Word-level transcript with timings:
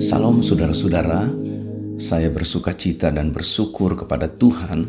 Salam 0.00 0.40
saudara-saudara, 0.40 1.28
saya 2.00 2.32
bersuka 2.32 2.72
cita 2.72 3.12
dan 3.12 3.36
bersyukur 3.36 4.00
kepada 4.00 4.32
Tuhan 4.32 4.88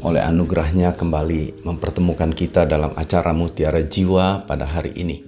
oleh 0.00 0.24
anugerahnya 0.24 0.96
kembali 0.96 1.60
mempertemukan 1.60 2.32
kita 2.32 2.64
dalam 2.64 2.96
acara 2.96 3.36
Mutiara 3.36 3.84
Jiwa 3.84 4.48
pada 4.48 4.64
hari 4.64 4.96
ini. 4.96 5.20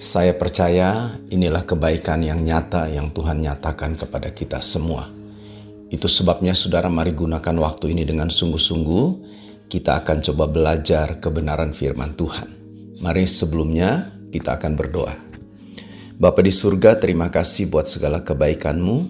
Saya 0.00 0.32
percaya 0.32 1.20
inilah 1.28 1.68
kebaikan 1.68 2.24
yang 2.24 2.40
nyata 2.40 2.88
yang 2.88 3.12
Tuhan 3.12 3.44
nyatakan 3.44 4.00
kepada 4.00 4.32
kita 4.32 4.64
semua. 4.64 5.04
Itu 5.92 6.08
sebabnya 6.08 6.56
saudara 6.56 6.88
mari 6.88 7.12
gunakan 7.12 7.60
waktu 7.60 7.92
ini 7.92 8.08
dengan 8.08 8.32
sungguh-sungguh. 8.32 9.04
Kita 9.68 10.00
akan 10.00 10.24
coba 10.32 10.48
belajar 10.48 11.20
kebenaran 11.20 11.76
firman 11.76 12.16
Tuhan. 12.16 12.48
Mari 13.04 13.28
sebelumnya 13.28 14.16
kita 14.32 14.56
akan 14.56 14.72
berdoa. 14.80 15.25
Bapa 16.16 16.40
di 16.40 16.48
surga, 16.48 16.96
terima 16.96 17.28
kasih 17.28 17.68
buat 17.68 17.84
segala 17.84 18.24
kebaikanmu. 18.24 19.04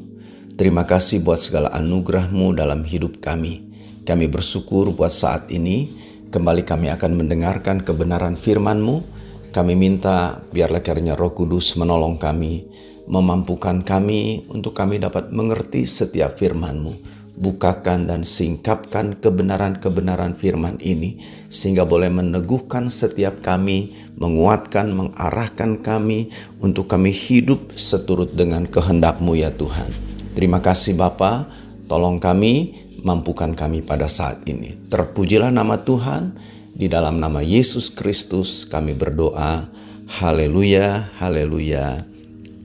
Terima 0.58 0.82
kasih 0.82 1.22
buat 1.22 1.38
segala 1.38 1.70
anugerahmu 1.70 2.50
dalam 2.58 2.82
hidup 2.82 3.22
kami. 3.22 3.62
Kami 4.02 4.26
bersyukur 4.26 4.90
buat 4.90 5.14
saat 5.14 5.46
ini. 5.54 5.94
Kembali 6.34 6.66
kami 6.66 6.90
akan 6.90 7.14
mendengarkan 7.14 7.86
kebenaran 7.86 8.34
firmanmu. 8.34 9.06
Kami 9.54 9.78
minta 9.78 10.42
biarlah 10.50 10.82
kiranya 10.82 11.14
roh 11.14 11.30
kudus 11.30 11.78
menolong 11.78 12.18
kami. 12.18 12.66
Memampukan 13.06 13.86
kami 13.86 14.42
untuk 14.50 14.74
kami 14.74 14.98
dapat 14.98 15.30
mengerti 15.30 15.86
setiap 15.86 16.34
firmanmu 16.34 17.25
bukakan 17.36 18.08
dan 18.08 18.24
singkapkan 18.24 19.20
kebenaran-kebenaran 19.20 20.34
firman 20.34 20.80
ini 20.80 21.20
sehingga 21.52 21.84
boleh 21.84 22.08
meneguhkan 22.08 22.88
setiap 22.88 23.44
kami, 23.44 23.92
menguatkan, 24.16 24.90
mengarahkan 24.90 25.84
kami 25.84 26.32
untuk 26.64 26.88
kami 26.88 27.12
hidup 27.12 27.76
seturut 27.76 28.32
dengan 28.32 28.64
kehendakmu 28.64 29.36
ya 29.36 29.52
Tuhan. 29.52 29.92
Terima 30.32 30.64
kasih 30.64 30.96
Bapa, 30.96 31.48
tolong 31.86 32.16
kami, 32.16 32.84
mampukan 33.04 33.52
kami 33.52 33.84
pada 33.84 34.08
saat 34.08 34.44
ini. 34.48 34.76
Terpujilah 34.88 35.52
nama 35.52 35.80
Tuhan, 35.84 36.36
di 36.76 36.92
dalam 36.92 37.16
nama 37.16 37.40
Yesus 37.40 37.88
Kristus 37.88 38.68
kami 38.68 38.92
berdoa. 38.92 39.64
Haleluya, 40.06 41.08
haleluya. 41.16 42.04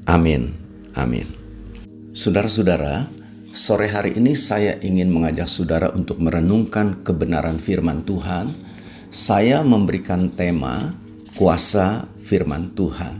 Amin. 0.04 0.52
Amin. 0.92 1.23
Saudara-saudara, 2.12 3.08
Sore 3.52 3.92
hari 3.92 4.16
ini 4.16 4.32
saya 4.32 4.80
ingin 4.80 5.12
mengajak 5.12 5.44
saudara 5.44 5.92
untuk 5.92 6.24
merenungkan 6.24 7.04
kebenaran 7.04 7.60
firman 7.60 8.00
Tuhan. 8.08 8.56
Saya 9.12 9.60
memberikan 9.60 10.32
tema 10.32 10.96
kuasa 11.36 12.08
firman 12.24 12.72
Tuhan. 12.80 13.20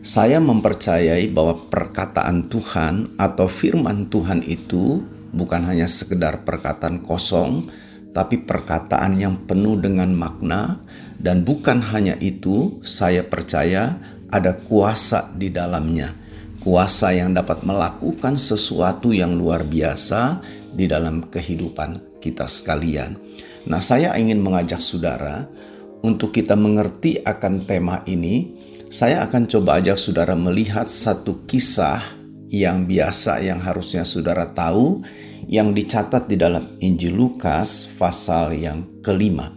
Saya 0.00 0.40
mempercayai 0.40 1.28
bahwa 1.28 1.68
perkataan 1.68 2.48
Tuhan 2.48 3.20
atau 3.20 3.52
firman 3.52 4.08
Tuhan 4.08 4.40
itu 4.48 5.04
bukan 5.36 5.68
hanya 5.68 5.92
sekedar 5.92 6.40
perkataan 6.40 7.04
kosong, 7.04 7.68
tapi 8.16 8.40
perkataan 8.40 9.20
yang 9.20 9.44
penuh 9.44 9.76
dengan 9.76 10.08
makna 10.16 10.80
dan 11.20 11.44
bukan 11.44 11.84
hanya 11.84 12.16
itu, 12.24 12.80
saya 12.80 13.28
percaya 13.28 14.00
ada 14.32 14.56
kuasa 14.56 15.36
di 15.36 15.52
dalamnya 15.52 16.19
kuasa 16.60 17.16
yang 17.16 17.32
dapat 17.32 17.64
melakukan 17.64 18.36
sesuatu 18.36 19.16
yang 19.16 19.34
luar 19.34 19.64
biasa 19.64 20.44
di 20.76 20.84
dalam 20.84 21.26
kehidupan 21.32 22.20
kita 22.20 22.44
sekalian. 22.44 23.16
Nah, 23.66 23.80
saya 23.80 24.12
ingin 24.16 24.44
mengajak 24.44 24.80
saudara 24.80 25.48
untuk 26.04 26.36
kita 26.36 26.54
mengerti 26.54 27.20
akan 27.24 27.64
tema 27.64 28.04
ini. 28.04 28.56
Saya 28.92 29.24
akan 29.24 29.48
coba 29.48 29.80
ajak 29.80 29.96
saudara 29.96 30.34
melihat 30.36 30.90
satu 30.90 31.46
kisah 31.48 32.02
yang 32.50 32.84
biasa 32.84 33.40
yang 33.40 33.62
harusnya 33.62 34.02
saudara 34.02 34.50
tahu 34.50 35.00
yang 35.46 35.70
dicatat 35.70 36.26
di 36.26 36.36
dalam 36.36 36.76
Injil 36.82 37.14
Lukas 37.14 37.88
pasal 37.96 38.58
yang 38.58 39.00
kelima. 39.00 39.54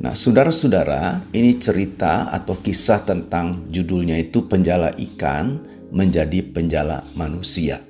Nah, 0.00 0.16
saudara-saudara, 0.16 1.28
ini 1.36 1.60
cerita 1.60 2.32
atau 2.32 2.56
kisah 2.56 3.04
tentang 3.04 3.68
judulnya 3.68 4.16
itu 4.16 4.48
penjala 4.48 4.96
ikan 4.96 5.69
menjadi 5.90 6.42
penjala 6.50 7.04
manusia. 7.14 7.82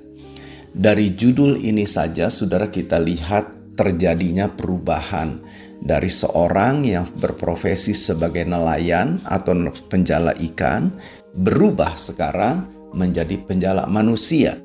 Dari 0.71 1.11
judul 1.11 1.59
ini 1.59 1.83
saja, 1.83 2.31
saudara, 2.31 2.71
kita 2.71 2.95
lihat 2.95 3.75
terjadinya 3.75 4.47
perubahan 4.47 5.43
dari 5.83 6.07
seorang 6.07 6.87
yang 6.87 7.09
berprofesi 7.17 7.91
sebagai 7.91 8.47
nelayan 8.47 9.19
atau 9.27 9.51
penjala 9.91 10.31
ikan, 10.53 10.93
berubah 11.35 11.97
sekarang 11.99 12.69
menjadi 12.95 13.35
penjala 13.43 13.83
manusia. 13.89 14.55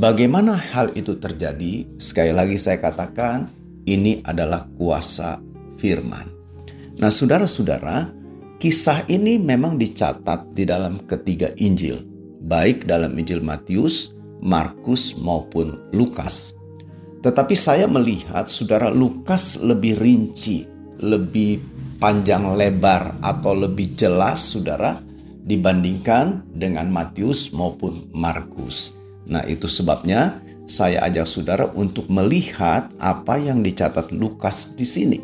Bagaimana 0.00 0.56
hal 0.56 0.96
itu 0.96 1.20
terjadi? 1.20 1.84
Sekali 2.00 2.32
lagi, 2.32 2.56
saya 2.56 2.80
katakan, 2.80 3.44
ini 3.84 4.24
adalah 4.24 4.64
kuasa 4.80 5.44
firman. 5.76 6.24
Nah, 6.96 7.12
saudara-saudara, 7.12 8.08
kisah 8.56 9.04
ini 9.12 9.36
memang 9.36 9.76
dicatat 9.76 10.56
di 10.56 10.64
dalam 10.64 11.04
ketiga 11.04 11.52
Injil 11.60 12.13
baik 12.44 12.84
dalam 12.84 13.16
Injil 13.16 13.40
Matius, 13.40 14.12
Markus 14.44 15.16
maupun 15.16 15.80
Lukas. 15.96 16.52
Tetapi 17.24 17.56
saya 17.56 17.88
melihat 17.88 18.52
saudara 18.52 18.92
Lukas 18.92 19.56
lebih 19.64 19.96
rinci, 19.96 20.68
lebih 21.00 21.64
panjang 21.96 22.52
lebar 22.52 23.16
atau 23.24 23.56
lebih 23.56 23.96
jelas 23.96 24.52
saudara 24.52 25.00
dibandingkan 25.48 26.44
dengan 26.52 26.92
Matius 26.92 27.48
maupun 27.56 28.12
Markus. 28.12 28.92
Nah, 29.24 29.40
itu 29.48 29.64
sebabnya 29.64 30.44
saya 30.68 31.00
ajak 31.08 31.24
saudara 31.24 31.64
untuk 31.72 32.08
melihat 32.12 32.92
apa 33.00 33.40
yang 33.40 33.64
dicatat 33.64 34.12
Lukas 34.12 34.76
di 34.76 34.84
sini. 34.84 35.20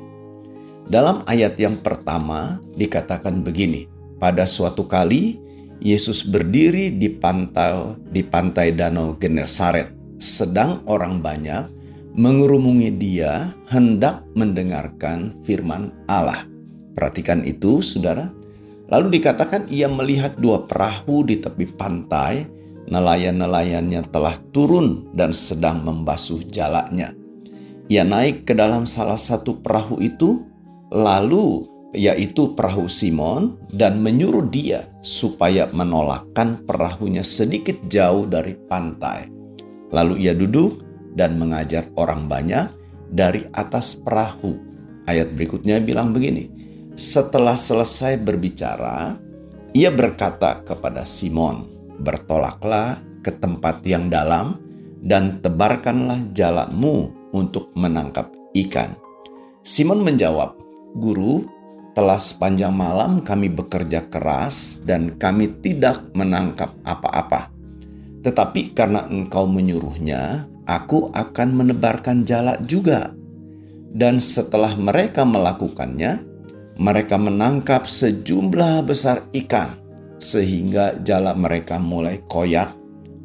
Dalam 0.89 1.21
ayat 1.29 1.61
yang 1.61 1.77
pertama 1.85 2.61
dikatakan 2.77 3.45
begini, 3.45 3.85
pada 4.17 4.49
suatu 4.49 4.89
kali 4.89 5.50
Yesus 5.81 6.29
berdiri 6.29 6.93
di 6.93 7.09
pantai 7.09 7.97
di 8.13 8.21
pantai 8.21 8.77
Danau 8.77 9.17
Genesaret, 9.17 9.89
sedang 10.21 10.85
orang 10.85 11.25
banyak 11.25 11.73
mengerumungi 12.21 12.93
dia 13.01 13.57
hendak 13.73 14.21
mendengarkan 14.37 15.41
firman 15.49 15.89
Allah. 16.05 16.45
Perhatikan 16.93 17.47
itu, 17.49 17.81
Saudara. 17.81 18.29
Lalu 18.91 19.23
dikatakan 19.23 19.71
ia 19.71 19.87
melihat 19.87 20.37
dua 20.37 20.67
perahu 20.67 21.23
di 21.25 21.39
tepi 21.39 21.65
pantai, 21.79 22.45
nelayan-nelayannya 22.91 24.11
telah 24.11 24.35
turun 24.51 25.09
dan 25.15 25.31
sedang 25.31 25.87
membasuh 25.87 26.43
jalaknya. 26.51 27.15
Ia 27.87 28.03
naik 28.03 28.51
ke 28.51 28.53
dalam 28.53 28.85
salah 28.85 29.19
satu 29.19 29.63
perahu 29.63 30.03
itu, 30.03 30.43
lalu 30.91 31.65
yaitu 31.91 32.55
perahu 32.55 32.87
Simon, 32.87 33.59
dan 33.75 33.99
menyuruh 33.99 34.47
dia 34.47 34.87
supaya 35.03 35.67
menolakkan 35.75 36.63
perahunya 36.63 37.27
sedikit 37.27 37.77
jauh 37.91 38.27
dari 38.31 38.55
pantai. 38.55 39.27
Lalu 39.91 40.23
ia 40.23 40.35
duduk 40.35 40.83
dan 41.19 41.35
mengajar 41.39 41.91
orang 41.99 42.31
banyak 42.31 42.71
dari 43.11 43.43
atas 43.59 43.99
perahu. 43.99 44.55
Ayat 45.11 45.35
berikutnya 45.35 45.83
bilang 45.83 46.15
begini: 46.15 46.47
"Setelah 46.95 47.59
selesai 47.59 48.23
berbicara, 48.23 49.19
ia 49.75 49.91
berkata 49.91 50.63
kepada 50.63 51.03
Simon, 51.03 51.67
"Bertolaklah 51.99 53.03
ke 53.27 53.35
tempat 53.35 53.83
yang 53.83 54.07
dalam 54.07 54.63
dan 55.03 55.43
tebarkanlah 55.43 56.31
jalanmu 56.31 57.11
untuk 57.35 57.75
menangkap 57.75 58.31
ikan." 58.55 58.95
Simon 59.67 60.07
menjawab, 60.07 60.55
"Guru, 61.03 61.43
telah 61.93 62.19
sepanjang 62.19 62.71
malam 62.71 63.23
kami 63.23 63.51
bekerja 63.51 64.07
keras 64.07 64.79
dan 64.87 65.19
kami 65.19 65.51
tidak 65.63 66.07
menangkap 66.15 66.71
apa-apa. 66.87 67.51
Tetapi 68.21 68.77
karena 68.77 69.09
engkau 69.09 69.49
menyuruhnya, 69.49 70.47
aku 70.69 71.11
akan 71.11 71.49
menebarkan 71.57 72.23
jala 72.29 72.61
juga. 72.63 73.11
Dan 73.91 74.23
setelah 74.23 74.79
mereka 74.79 75.27
melakukannya, 75.27 76.23
mereka 76.79 77.19
menangkap 77.19 77.91
sejumlah 77.91 78.87
besar 78.87 79.27
ikan, 79.35 79.75
sehingga 80.23 81.01
jala 81.03 81.35
mereka 81.35 81.81
mulai 81.81 82.23
koyak. 82.31 82.77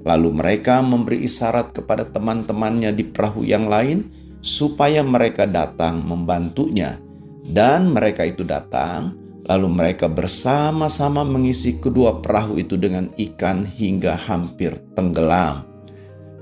Lalu 0.05 0.29
mereka 0.41 0.81
memberi 0.81 1.25
isyarat 1.25 1.73
kepada 1.75 2.05
teman-temannya 2.09 2.93
di 2.97 3.05
perahu 3.05 3.45
yang 3.45 3.69
lain, 3.69 4.09
supaya 4.41 5.01
mereka 5.05 5.45
datang 5.45 6.01
membantunya 6.01 7.04
dan 7.45 7.93
mereka 7.93 8.25
itu 8.25 8.41
datang, 8.41 9.13
lalu 9.45 9.69
mereka 9.69 10.09
bersama-sama 10.09 11.21
mengisi 11.21 11.77
kedua 11.77 12.17
perahu 12.21 12.57
itu 12.57 12.73
dengan 12.75 13.13
ikan 13.13 13.61
hingga 13.65 14.17
hampir 14.17 14.73
tenggelam. 14.97 15.65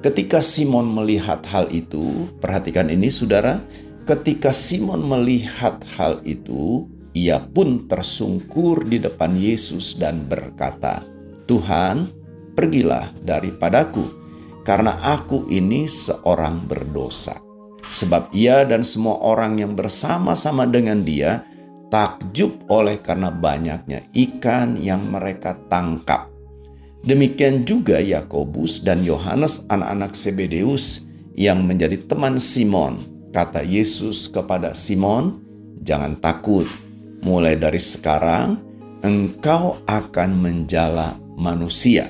Ketika 0.04 0.44
Simon 0.44 0.92
melihat 0.92 1.44
hal 1.48 1.72
itu, 1.72 2.28
perhatikan 2.40 2.92
ini 2.92 3.08
saudara, 3.08 3.60
ketika 4.04 4.52
Simon 4.52 5.04
melihat 5.04 5.80
hal 5.96 6.20
itu, 6.28 6.88
ia 7.16 7.40
pun 7.40 7.88
tersungkur 7.88 8.84
di 8.88 9.00
depan 9.00 9.36
Yesus 9.40 9.96
dan 9.96 10.28
berkata, 10.28 11.04
"Tuhan, 11.48 12.12
pergilah 12.56 13.16
daripadaku, 13.24 14.04
karena 14.64 14.96
aku 15.04 15.48
ini 15.52 15.88
seorang 15.88 16.64
berdosa. 16.68 17.53
Sebab 17.88 18.32
ia 18.32 18.64
dan 18.64 18.86
semua 18.86 19.20
orang 19.20 19.60
yang 19.60 19.76
bersama-sama 19.76 20.64
dengan 20.68 21.04
dia 21.04 21.44
takjub 21.94 22.66
oleh 22.74 22.98
karena 23.06 23.30
banyaknya 23.30 24.02
ikan 24.12 24.82
yang 24.82 25.14
mereka 25.14 25.54
tangkap. 25.70 26.34
Demikian 27.04 27.68
juga 27.68 28.00
Yakobus 28.00 28.82
dan 28.82 29.04
Yohanes 29.04 29.68
anak-anak 29.68 30.16
Sebedeus 30.16 31.04
yang 31.36 31.68
menjadi 31.68 32.00
teman 32.08 32.40
Simon. 32.40 33.06
Kata 33.36 33.62
Yesus 33.62 34.32
kepada 34.32 34.72
Simon, 34.72 35.42
"Jangan 35.84 36.18
takut. 36.24 36.66
Mulai 37.22 37.60
dari 37.60 37.82
sekarang 37.82 38.58
engkau 39.04 39.84
akan 39.86 40.32
menjala 40.40 41.20
manusia." 41.36 42.08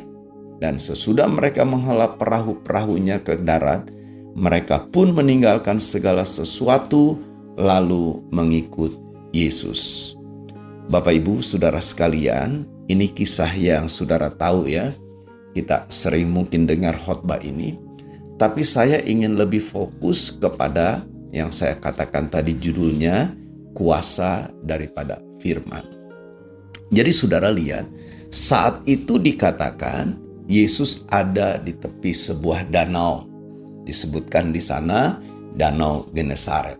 Dan 0.63 0.79
sesudah 0.79 1.27
mereka 1.27 1.67
menghela 1.67 2.15
perahu-perahunya 2.15 3.19
ke 3.19 3.41
darat, 3.43 3.89
mereka 4.33 4.81
pun 4.89 5.13
meninggalkan 5.13 5.77
segala 5.77 6.25
sesuatu 6.25 7.17
lalu 7.57 8.21
mengikut 8.33 8.93
Yesus. 9.33 10.13
Bapak 10.89 11.21
Ibu, 11.21 11.39
Saudara 11.39 11.79
sekalian, 11.79 12.65
ini 12.91 13.07
kisah 13.07 13.49
yang 13.55 13.87
saudara 13.87 14.33
tahu 14.33 14.67
ya. 14.67 14.91
Kita 15.53 15.85
sering 15.93 16.33
mungkin 16.33 16.65
dengar 16.65 16.97
khotbah 16.97 17.37
ini, 17.45 17.77
tapi 18.41 18.65
saya 18.65 18.97
ingin 19.05 19.37
lebih 19.37 19.61
fokus 19.61 20.33
kepada 20.33 21.05
yang 21.29 21.53
saya 21.53 21.77
katakan 21.77 22.25
tadi 22.25 22.57
judulnya 22.57 23.29
kuasa 23.77 24.49
daripada 24.65 25.21
firman. 25.37 25.85
Jadi 26.89 27.11
saudara 27.13 27.53
lihat, 27.53 27.85
saat 28.33 28.81
itu 28.89 29.21
dikatakan 29.21 30.17
Yesus 30.49 31.05
ada 31.13 31.61
di 31.61 31.73
tepi 31.77 32.13
sebuah 32.13 32.69
danau. 32.73 33.32
Disebutkan 33.83 34.55
di 34.55 34.63
sana 34.63 35.19
Danau 35.53 36.09
Genesaret. 36.15 36.79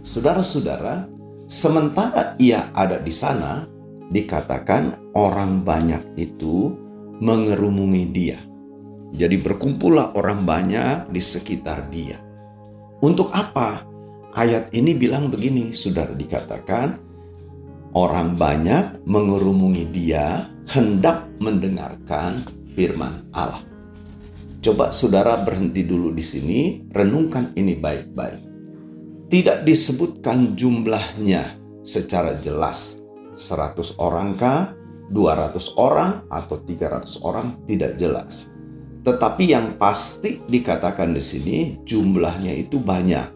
Saudara-saudara, 0.00 1.04
sementara 1.50 2.38
ia 2.40 2.72
ada 2.72 2.96
di 2.96 3.12
sana, 3.12 3.68
dikatakan 4.10 5.14
orang 5.14 5.62
banyak 5.62 6.16
itu 6.16 6.74
mengerumuni 7.20 8.08
dia. 8.08 8.40
Jadi 9.10 9.36
berkumpullah 9.42 10.14
orang 10.16 10.46
banyak 10.46 11.10
di 11.10 11.20
sekitar 11.20 11.90
dia. 11.90 12.16
Untuk 13.02 13.28
apa? 13.34 13.82
Ayat 14.30 14.70
ini 14.70 14.94
bilang 14.94 15.28
begini, 15.28 15.74
sudah 15.74 16.06
dikatakan, 16.14 16.94
orang 17.98 18.38
banyak 18.38 19.02
mengerumuni 19.02 19.90
dia 19.90 20.46
hendak 20.70 21.26
mendengarkan 21.42 22.46
firman 22.78 23.26
Allah. 23.34 23.69
Coba 24.60 24.92
saudara 24.92 25.40
berhenti 25.40 25.88
dulu 25.88 26.12
di 26.12 26.20
sini, 26.20 26.84
renungkan 26.92 27.56
ini 27.56 27.80
baik-baik. 27.80 28.40
Tidak 29.32 29.64
disebutkan 29.64 30.52
jumlahnya 30.52 31.56
secara 31.80 32.36
jelas 32.44 33.00
100 33.40 33.96
orangkah, 33.96 34.76
200 35.08 35.80
orang 35.80 36.28
atau 36.28 36.60
300 36.60 37.24
orang 37.24 37.56
tidak 37.64 37.96
jelas. 37.96 38.52
Tetapi 39.00 39.48
yang 39.48 39.80
pasti 39.80 40.44
dikatakan 40.44 41.16
di 41.16 41.24
sini 41.24 41.56
jumlahnya 41.88 42.52
itu 42.52 42.76
banyak. 42.76 43.28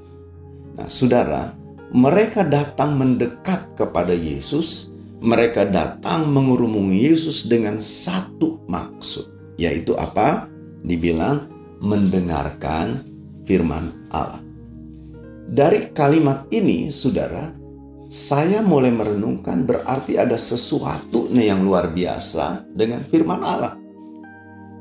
Nah, 0.76 0.88
Saudara, 0.92 1.56
mereka 1.96 2.44
datang 2.44 3.00
mendekat 3.00 3.72
kepada 3.80 4.12
Yesus, 4.12 4.92
mereka 5.24 5.64
datang 5.64 6.28
mengurumungi 6.28 7.00
Yesus 7.08 7.48
dengan 7.48 7.80
satu 7.80 8.60
maksud, 8.68 9.56
yaitu 9.56 9.96
apa? 9.96 10.52
Dibilang 10.84 11.48
mendengarkan 11.80 13.08
firman 13.48 14.08
Allah. 14.12 14.44
Dari 15.44 15.92
kalimat 15.92 16.48
ini, 16.52 16.88
Saudara, 16.92 17.52
saya 18.08 18.62
mulai 18.62 18.92
merenungkan 18.94 19.66
berarti 19.66 20.20
ada 20.20 20.36
sesuatu 20.36 21.26
nih 21.32 21.50
yang 21.50 21.66
luar 21.66 21.90
biasa 21.90 22.68
dengan 22.70 23.02
firman 23.08 23.42
Allah. 23.42 23.74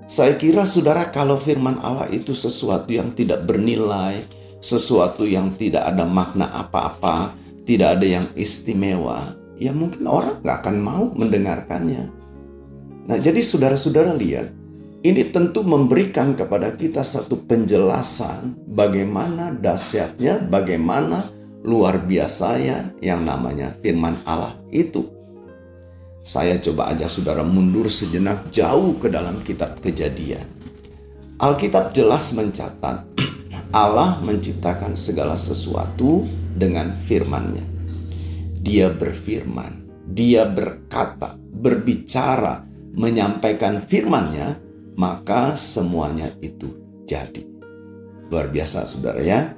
Saya 0.03 0.35
kira 0.35 0.67
saudara 0.67 1.07
kalau 1.07 1.39
firman 1.39 1.79
Allah 1.79 2.11
itu 2.11 2.35
sesuatu 2.35 2.91
yang 2.91 3.15
tidak 3.15 3.47
bernilai, 3.47 4.27
sesuatu 4.59 5.23
yang 5.23 5.55
tidak 5.55 5.87
ada 5.87 6.03
makna 6.03 6.51
apa-apa, 6.51 7.33
tidak 7.63 7.97
ada 7.97 8.05
yang 8.21 8.27
istimewa, 8.35 9.33
ya 9.55 9.71
mungkin 9.71 10.03
orang 10.05 10.43
nggak 10.43 10.57
akan 10.59 10.77
mau 10.77 11.03
mendengarkannya. 11.15 12.03
Nah 13.07 13.17
jadi 13.17 13.39
saudara-saudara 13.39 14.11
lihat, 14.13 14.51
ini 15.03 15.35
tentu 15.35 15.67
memberikan 15.67 16.31
kepada 16.31 16.79
kita 16.79 17.03
satu 17.03 17.43
penjelasan 17.43 18.55
bagaimana 18.71 19.51
dahsyatnya, 19.51 20.47
bagaimana 20.47 21.27
luar 21.67 22.07
biasa 22.07 22.47
ya 22.63 22.79
yang 23.03 23.27
namanya 23.27 23.75
firman 23.83 24.23
Allah 24.23 24.55
itu. 24.71 25.03
Saya 26.23 26.55
coba 26.63 26.95
ajak 26.95 27.11
saudara 27.11 27.43
mundur 27.43 27.91
sejenak 27.91 28.47
jauh 28.55 28.95
ke 28.95 29.11
dalam 29.11 29.43
kitab 29.43 29.83
kejadian. 29.83 30.47
Alkitab 31.35 31.91
jelas 31.91 32.31
mencatat 32.31 33.03
Allah 33.75 34.23
menciptakan 34.23 34.95
segala 34.95 35.35
sesuatu 35.35 36.23
dengan 36.55 36.95
firman-Nya. 37.03 37.65
Dia 38.63 38.87
berfirman, 38.87 39.83
dia 40.15 40.47
berkata, 40.47 41.35
berbicara, 41.35 42.63
menyampaikan 42.95 43.83
firman-Nya, 43.83 44.62
maka 44.95 45.57
semuanya 45.57 46.33
itu 46.41 46.69
jadi. 47.09 47.45
Luar 48.29 48.49
biasa 48.49 48.85
saudara 48.89 49.21
ya. 49.21 49.53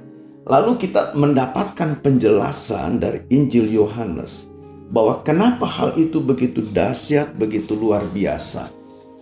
Lalu 0.46 0.78
kita 0.78 1.16
mendapatkan 1.18 1.98
penjelasan 2.06 3.02
dari 3.02 3.26
Injil 3.34 3.66
Yohanes 3.66 4.54
bahwa 4.94 5.18
kenapa 5.26 5.66
hal 5.66 5.98
itu 5.98 6.22
begitu 6.22 6.62
dahsyat, 6.62 7.34
begitu 7.34 7.74
luar 7.74 8.06
biasa. 8.14 8.70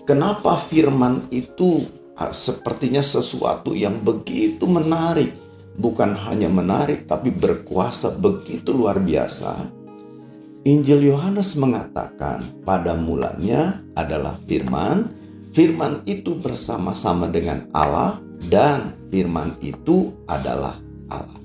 Kenapa 0.04 0.60
firman 0.68 1.24
itu 1.32 1.88
sepertinya 2.28 3.00
sesuatu 3.00 3.72
yang 3.72 4.04
begitu 4.04 4.68
menarik, 4.68 5.32
bukan 5.80 6.12
hanya 6.28 6.52
menarik 6.52 7.08
tapi 7.08 7.32
berkuasa 7.32 8.20
begitu 8.20 8.76
luar 8.76 9.00
biasa. 9.00 9.64
Injil 10.68 11.08
Yohanes 11.08 11.56
mengatakan 11.56 12.64
pada 12.68 12.92
mulanya 12.96 13.80
adalah 13.96 14.36
firman, 14.44 15.08
firman 15.54 16.02
itu 16.04 16.34
bersama-sama 16.36 17.30
dengan 17.30 17.70
Allah 17.70 18.18
dan 18.50 18.98
firman 19.08 19.54
itu 19.62 20.10
adalah 20.26 20.82
Allah. 21.08 21.40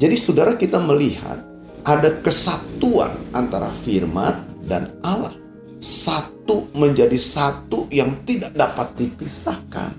Jadi 0.00 0.16
saudara 0.16 0.56
kita 0.56 0.80
melihat 0.80 1.44
ada 1.84 2.18
kesatuan 2.24 3.12
antara 3.36 3.68
firman 3.84 4.48
dan 4.64 4.96
Allah. 5.04 5.36
Satu 5.80 6.68
menjadi 6.76 7.16
satu 7.16 7.88
yang 7.88 8.24
tidak 8.28 8.52
dapat 8.52 8.96
dipisahkan. 8.96 9.92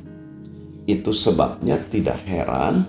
Itu 0.86 1.14
sebabnya 1.14 1.78
tidak 1.90 2.22
heran 2.26 2.86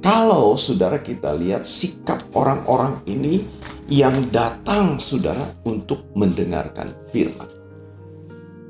kalau 0.00 0.56
saudara 0.56 1.00
kita 1.00 1.36
lihat 1.36 1.64
sikap 1.64 2.24
orang-orang 2.32 3.00
ini 3.04 3.44
yang 3.92 4.28
datang 4.32 4.96
saudara 4.96 5.52
untuk 5.68 6.00
mendengarkan 6.16 6.96
firman. 7.12 7.59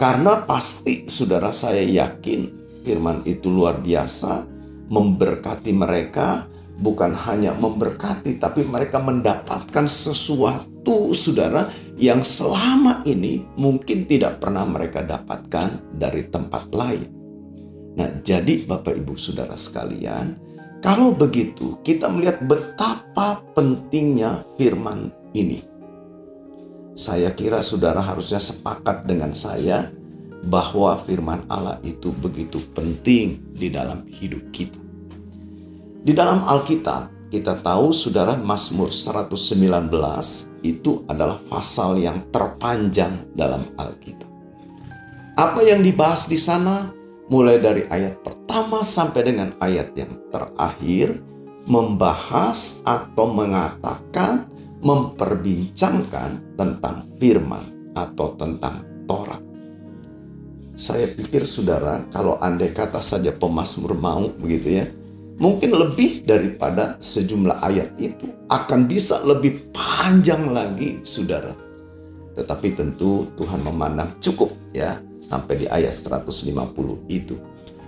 Karena 0.01 0.49
pasti 0.49 1.05
saudara 1.13 1.53
saya 1.53 1.85
yakin 1.85 2.49
firman 2.81 3.21
itu 3.29 3.53
luar 3.53 3.85
biasa 3.85 4.49
memberkati 4.89 5.77
mereka, 5.77 6.49
bukan 6.81 7.13
hanya 7.29 7.53
memberkati, 7.53 8.41
tapi 8.41 8.65
mereka 8.65 8.97
mendapatkan 8.97 9.85
sesuatu, 9.85 11.13
saudara, 11.13 11.69
yang 12.01 12.25
selama 12.25 13.05
ini 13.05 13.45
mungkin 13.61 14.09
tidak 14.09 14.41
pernah 14.41 14.65
mereka 14.65 15.05
dapatkan 15.05 16.01
dari 16.01 16.27
tempat 16.33 16.73
lain. 16.73 17.07
Nah, 18.01 18.09
jadi 18.25 18.65
Bapak 18.65 18.97
Ibu 19.05 19.21
Saudara 19.21 19.55
sekalian, 19.55 20.41
kalau 20.81 21.13
begitu 21.13 21.77
kita 21.85 22.09
melihat 22.09 22.41
betapa 22.49 23.45
pentingnya 23.53 24.49
firman 24.57 25.13
ini. 25.37 25.70
Saya 26.93 27.31
kira 27.33 27.63
saudara 27.63 28.03
harusnya 28.03 28.43
sepakat 28.43 29.07
dengan 29.07 29.31
saya 29.31 29.95
bahwa 30.45 31.01
firman 31.05 31.45
Allah 31.47 31.79
itu 31.87 32.11
begitu 32.11 32.59
penting 32.75 33.41
di 33.55 33.69
dalam 33.71 34.03
hidup 34.09 34.43
kita. 34.51 34.81
Di 36.01 36.17
dalam 36.17 36.43
Alkitab, 36.43 37.31
kita 37.31 37.63
tahu 37.63 37.95
saudara 37.95 38.35
Mazmur 38.35 38.91
119 38.91 39.39
itu 40.67 41.07
adalah 41.07 41.39
pasal 41.47 42.03
yang 42.03 42.27
terpanjang 42.35 43.31
dalam 43.39 43.63
Alkitab. 43.79 44.27
Apa 45.39 45.63
yang 45.63 45.87
dibahas 45.87 46.27
di 46.27 46.35
sana 46.35 46.91
mulai 47.31 47.63
dari 47.63 47.87
ayat 47.87 48.19
pertama 48.27 48.83
sampai 48.83 49.23
dengan 49.31 49.55
ayat 49.63 49.95
yang 49.95 50.19
terakhir 50.35 51.23
membahas 51.71 52.83
atau 52.83 53.31
mengatakan 53.31 54.50
memperbincangkan 54.81 56.57
tentang 56.57 56.97
firman 57.21 57.93
atau 57.97 58.37
tentang 58.37 58.85
Torah. 59.05 59.41
Saya 60.81 61.13
pikir 61.13 61.45
saudara, 61.45 62.09
kalau 62.09 62.41
andai 62.41 62.73
kata 62.73 63.05
saja 63.05 63.37
pemazmur 63.37 63.93
mau 63.93 64.33
begitu 64.41 64.81
ya, 64.81 64.87
mungkin 65.37 65.77
lebih 65.77 66.25
daripada 66.25 66.97
sejumlah 67.05 67.61
ayat 67.61 67.93
itu 68.01 68.33
akan 68.49 68.89
bisa 68.89 69.21
lebih 69.29 69.69
panjang 69.77 70.49
lagi 70.49 71.01
saudara. 71.05 71.53
Tetapi 72.33 72.73
tentu 72.73 73.29
Tuhan 73.37 73.61
memandang 73.61 74.17
cukup 74.25 74.57
ya 74.73 74.97
sampai 75.21 75.65
di 75.65 75.67
ayat 75.69 75.93
150 75.93 76.49
itu. 77.13 77.37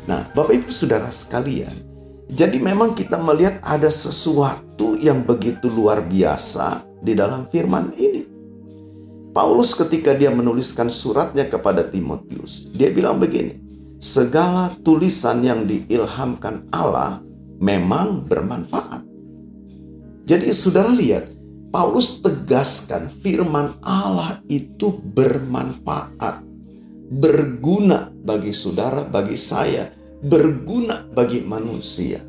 Nah, 0.04 0.28
Bapak 0.34 0.52
Ibu 0.52 0.70
Saudara 0.74 1.08
sekalian, 1.08 1.91
jadi 2.32 2.56
memang 2.56 2.96
kita 2.96 3.20
melihat 3.20 3.60
ada 3.60 3.92
sesuatu 3.92 4.96
yang 4.96 5.20
begitu 5.20 5.68
luar 5.68 6.00
biasa 6.00 6.80
di 7.04 7.12
dalam 7.12 7.44
firman 7.52 7.92
ini. 8.00 8.24
Paulus 9.36 9.76
ketika 9.76 10.16
dia 10.16 10.32
menuliskan 10.32 10.88
suratnya 10.88 11.44
kepada 11.48 11.84
Timotius, 11.88 12.72
dia 12.72 12.88
bilang 12.88 13.20
begini, 13.20 13.60
segala 14.00 14.72
tulisan 14.80 15.44
yang 15.44 15.68
diilhamkan 15.68 16.68
Allah 16.72 17.20
memang 17.60 18.24
bermanfaat. 18.24 19.04
Jadi 20.24 20.52
saudara 20.56 20.88
lihat, 20.88 21.28
Paulus 21.68 22.20
tegaskan 22.20 23.12
firman 23.20 23.76
Allah 23.84 24.40
itu 24.48 24.88
bermanfaat, 24.92 26.44
berguna 27.12 28.08
bagi 28.24 28.52
saudara, 28.52 29.04
bagi 29.04 29.36
saya, 29.36 29.88
berguna 30.22 31.02
bagi 31.10 31.42
manusia. 31.42 32.22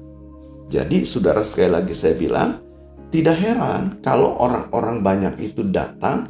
Jadi 0.74 1.06
saudara 1.06 1.46
sekali 1.46 1.70
lagi 1.70 1.94
saya 1.94 2.18
bilang, 2.18 2.58
tidak 3.14 3.38
heran 3.38 4.02
kalau 4.02 4.34
orang-orang 4.42 5.06
banyak 5.06 5.54
itu 5.54 5.62
datang 5.70 6.26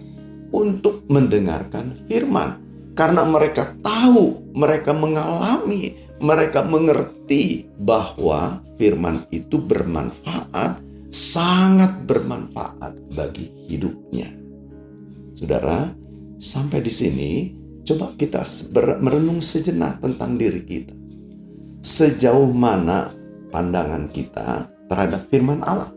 untuk 0.52 1.08
mendengarkan 1.08 1.96
firman. 2.12 2.60
Karena 2.94 3.26
mereka 3.26 3.74
tahu, 3.82 4.54
mereka 4.54 4.94
mengalami, 4.94 5.98
mereka 6.22 6.62
mengerti 6.62 7.66
bahwa 7.82 8.62
firman 8.78 9.26
itu 9.34 9.58
bermanfaat, 9.58 10.78
sangat 11.10 12.06
bermanfaat 12.06 12.94
bagi 13.18 13.50
hidupnya. 13.66 14.30
Saudara, 15.34 15.90
sampai 16.38 16.86
di 16.86 16.94
sini 16.94 17.32
coba 17.82 18.14
kita 18.14 18.46
merenung 19.02 19.42
sejenak 19.42 19.98
tentang 20.04 20.38
diri 20.38 20.62
kita. 20.62 21.03
Sejauh 21.84 22.48
mana 22.48 23.12
pandangan 23.52 24.08
kita 24.08 24.72
terhadap 24.88 25.28
firman 25.28 25.60
Allah? 25.68 25.92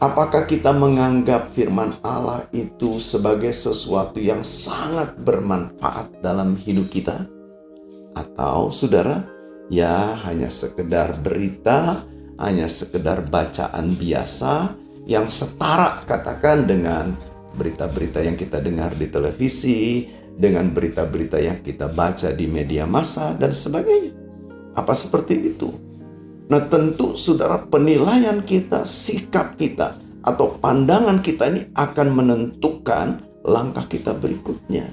Apakah 0.00 0.48
kita 0.48 0.72
menganggap 0.72 1.52
firman 1.52 2.00
Allah 2.00 2.48
itu 2.48 2.96
sebagai 2.96 3.52
sesuatu 3.52 4.16
yang 4.16 4.40
sangat 4.40 5.20
bermanfaat 5.20 6.16
dalam 6.24 6.56
hidup 6.56 6.88
kita? 6.88 7.28
Atau 8.16 8.72
saudara, 8.72 9.28
ya 9.68 10.16
hanya 10.24 10.48
sekedar 10.48 11.12
berita, 11.20 12.00
hanya 12.40 12.64
sekedar 12.64 13.20
bacaan 13.28 14.00
biasa 14.00 14.72
yang 15.04 15.28
setara 15.28 16.08
katakan 16.08 16.64
dengan 16.64 17.12
berita-berita 17.52 18.24
yang 18.24 18.40
kita 18.40 18.64
dengar 18.64 18.96
di 18.96 19.12
televisi, 19.12 20.08
dengan 20.40 20.72
berita-berita 20.72 21.36
yang 21.36 21.60
kita 21.60 21.92
baca 21.92 22.32
di 22.32 22.48
media 22.48 22.88
massa 22.88 23.36
dan 23.36 23.52
sebagainya. 23.52 24.23
Apa 24.74 24.92
seperti 24.92 25.54
itu? 25.54 25.70
Nah 26.50 26.68
tentu 26.68 27.16
saudara 27.16 27.64
penilaian 27.64 28.44
kita, 28.44 28.84
sikap 28.84 29.56
kita, 29.56 29.96
atau 30.24 30.60
pandangan 30.60 31.24
kita 31.24 31.48
ini 31.48 31.62
akan 31.72 32.08
menentukan 32.12 33.06
langkah 33.44 33.86
kita 33.88 34.12
berikutnya. 34.16 34.92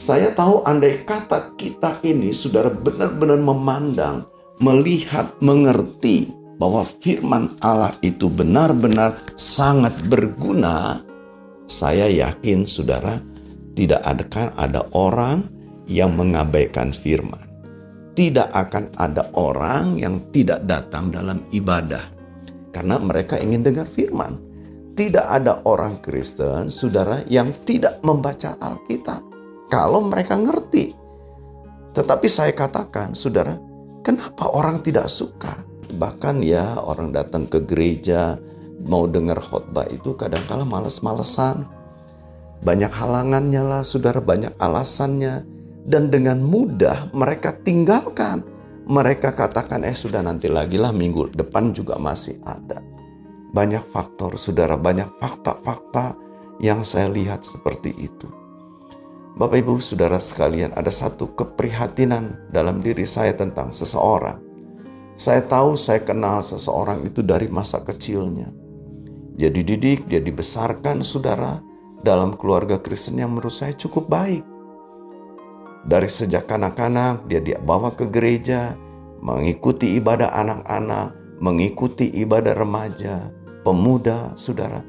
Saya 0.00 0.34
tahu 0.34 0.66
andai 0.66 1.04
kata 1.06 1.54
kita 1.54 2.02
ini 2.02 2.34
saudara 2.34 2.72
benar-benar 2.72 3.38
memandang, 3.38 4.26
melihat, 4.58 5.30
mengerti 5.38 6.32
bahwa 6.58 6.86
firman 7.02 7.54
Allah 7.62 7.94
itu 8.02 8.26
benar-benar 8.26 9.14
sangat 9.38 9.94
berguna, 10.10 11.02
saya 11.70 12.10
yakin 12.10 12.66
saudara 12.66 13.22
tidak 13.78 14.02
akan 14.02 14.50
ada 14.58 14.86
orang 14.94 15.46
yang 15.86 16.14
mengabaikan 16.14 16.90
firman 16.94 17.51
tidak 18.12 18.52
akan 18.52 18.92
ada 19.00 19.32
orang 19.32 19.96
yang 19.96 20.20
tidak 20.36 20.64
datang 20.68 21.08
dalam 21.08 21.40
ibadah 21.52 22.12
karena 22.72 22.96
mereka 23.00 23.40
ingin 23.40 23.64
dengar 23.64 23.88
firman. 23.88 24.40
Tidak 24.92 25.24
ada 25.24 25.64
orang 25.64 26.04
Kristen, 26.04 26.68
saudara, 26.68 27.24
yang 27.24 27.56
tidak 27.64 28.04
membaca 28.04 28.60
Alkitab 28.60 29.24
kalau 29.72 30.04
mereka 30.04 30.36
ngerti. 30.36 30.92
Tetapi 31.96 32.28
saya 32.28 32.52
katakan, 32.52 33.16
saudara, 33.16 33.56
kenapa 34.04 34.52
orang 34.52 34.84
tidak 34.84 35.08
suka? 35.08 35.64
Bahkan 35.96 36.44
ya 36.44 36.76
orang 36.76 37.08
datang 37.08 37.48
ke 37.48 37.64
gereja 37.64 38.36
mau 38.84 39.08
dengar 39.08 39.40
khotbah 39.40 39.88
itu 39.88 40.12
kadang-kala 40.12 40.68
males-malesan. 40.68 41.64
Banyak 42.60 42.92
halangannya 42.92 43.64
lah, 43.64 43.80
saudara, 43.80 44.20
banyak 44.20 44.52
alasannya 44.60 45.48
dan 45.86 46.10
dengan 46.10 46.42
mudah 46.42 47.10
mereka 47.14 47.54
tinggalkan. 47.62 48.46
Mereka 48.82 49.38
katakan, 49.38 49.86
eh 49.86 49.94
sudah 49.94 50.26
nanti 50.26 50.50
lagi 50.50 50.74
lah 50.74 50.90
minggu 50.90 51.38
depan 51.38 51.70
juga 51.70 52.02
masih 52.02 52.42
ada. 52.42 52.82
Banyak 53.54 53.94
faktor, 53.94 54.34
saudara, 54.34 54.74
banyak 54.74 55.06
fakta-fakta 55.22 56.18
yang 56.58 56.82
saya 56.82 57.06
lihat 57.06 57.46
seperti 57.46 57.94
itu. 57.94 58.26
Bapak 59.38 59.64
Ibu 59.64 59.80
Saudara 59.80 60.18
sekalian, 60.18 60.74
ada 60.76 60.90
satu 60.90 61.30
keprihatinan 61.32 62.52
dalam 62.52 62.82
diri 62.82 63.06
saya 63.06 63.32
tentang 63.32 63.70
seseorang. 63.70 64.42
Saya 65.14 65.46
tahu 65.46 65.78
saya 65.78 66.02
kenal 66.02 66.42
seseorang 66.42 67.06
itu 67.06 67.22
dari 67.22 67.46
masa 67.48 67.80
kecilnya. 67.80 68.50
Dia 69.38 69.48
dididik, 69.48 70.04
dia 70.10 70.20
dibesarkan 70.20 71.00
saudara 71.00 71.62
dalam 72.04 72.36
keluarga 72.36 72.76
Kristen 72.76 73.22
yang 73.22 73.32
menurut 73.32 73.54
saya 73.54 73.72
cukup 73.72 74.10
baik. 74.10 74.44
Dari 75.82 76.06
sejak 76.06 76.46
kanak-kanak 76.46 77.26
dia 77.26 77.42
dibawa 77.42 77.90
ke 77.94 78.06
gereja, 78.06 78.78
mengikuti 79.18 79.98
ibadah 79.98 80.30
anak-anak, 80.30 81.14
mengikuti 81.42 82.06
ibadah 82.22 82.54
remaja, 82.54 83.30
pemuda, 83.66 84.34
saudara, 84.38 84.82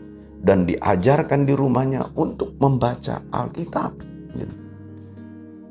dan 0.45 0.69
diajarkan 0.69 1.50
di 1.50 1.53
rumahnya 1.57 2.13
untuk 2.13 2.53
membaca 2.62 3.25
Alkitab. 3.33 3.91
Gitu. 4.38 4.55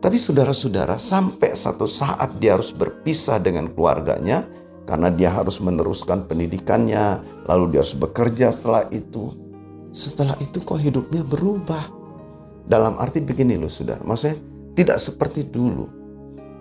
Tapi 0.03 0.19
saudara-saudara, 0.19 0.99
sampai 0.99 1.55
satu 1.55 1.87
saat 1.87 2.43
dia 2.43 2.59
harus 2.59 2.75
berpisah 2.75 3.39
dengan 3.39 3.71
keluarganya 3.71 4.43
karena 4.91 5.15
dia 5.15 5.31
harus 5.31 5.63
meneruskan 5.63 6.27
pendidikannya, 6.27 7.23
lalu 7.47 7.71
dia 7.71 7.87
harus 7.87 7.95
bekerja 7.95 8.51
setelah 8.51 8.91
itu. 8.91 9.31
Setelah 9.95 10.35
itu 10.43 10.59
kok 10.59 10.83
hidupnya 10.83 11.23
berubah. 11.23 12.03
Dalam 12.67 12.99
arti 12.99 13.23
begini 13.23 13.55
loh 13.59 13.71
saudara, 13.71 14.03
maksudnya 14.03 14.39
tidak 14.73 14.99
seperti 15.01 15.49
dulu. 15.49 15.89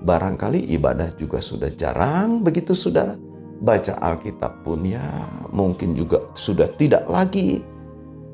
Barangkali 0.02 0.74
ibadah 0.74 1.14
juga 1.14 1.40
sudah 1.40 1.70
jarang 1.78 2.42
begitu 2.42 2.74
saudara. 2.74 3.16
Baca 3.62 3.94
Alkitab 4.02 4.66
pun 4.66 4.82
ya 4.82 5.06
mungkin 5.54 5.94
juga 5.94 6.26
sudah 6.34 6.66
tidak 6.82 7.06
lagi. 7.06 7.62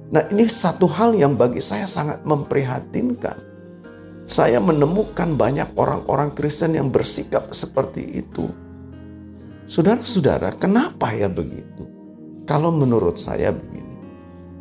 Nah 0.08 0.24
ini 0.32 0.48
satu 0.48 0.88
hal 0.88 1.20
yang 1.20 1.36
bagi 1.36 1.60
saya 1.60 1.84
sangat 1.84 2.24
memprihatinkan. 2.24 3.44
Saya 4.28 4.60
menemukan 4.60 5.36
banyak 5.36 5.76
orang-orang 5.76 6.32
Kristen 6.36 6.76
yang 6.76 6.92
bersikap 6.92 7.52
seperti 7.52 8.24
itu. 8.24 8.48
Saudara-saudara, 9.68 10.56
kenapa 10.56 11.12
ya 11.12 11.28
begitu? 11.28 11.88
Kalau 12.48 12.72
menurut 12.72 13.20
saya 13.20 13.52
begini. 13.52 14.00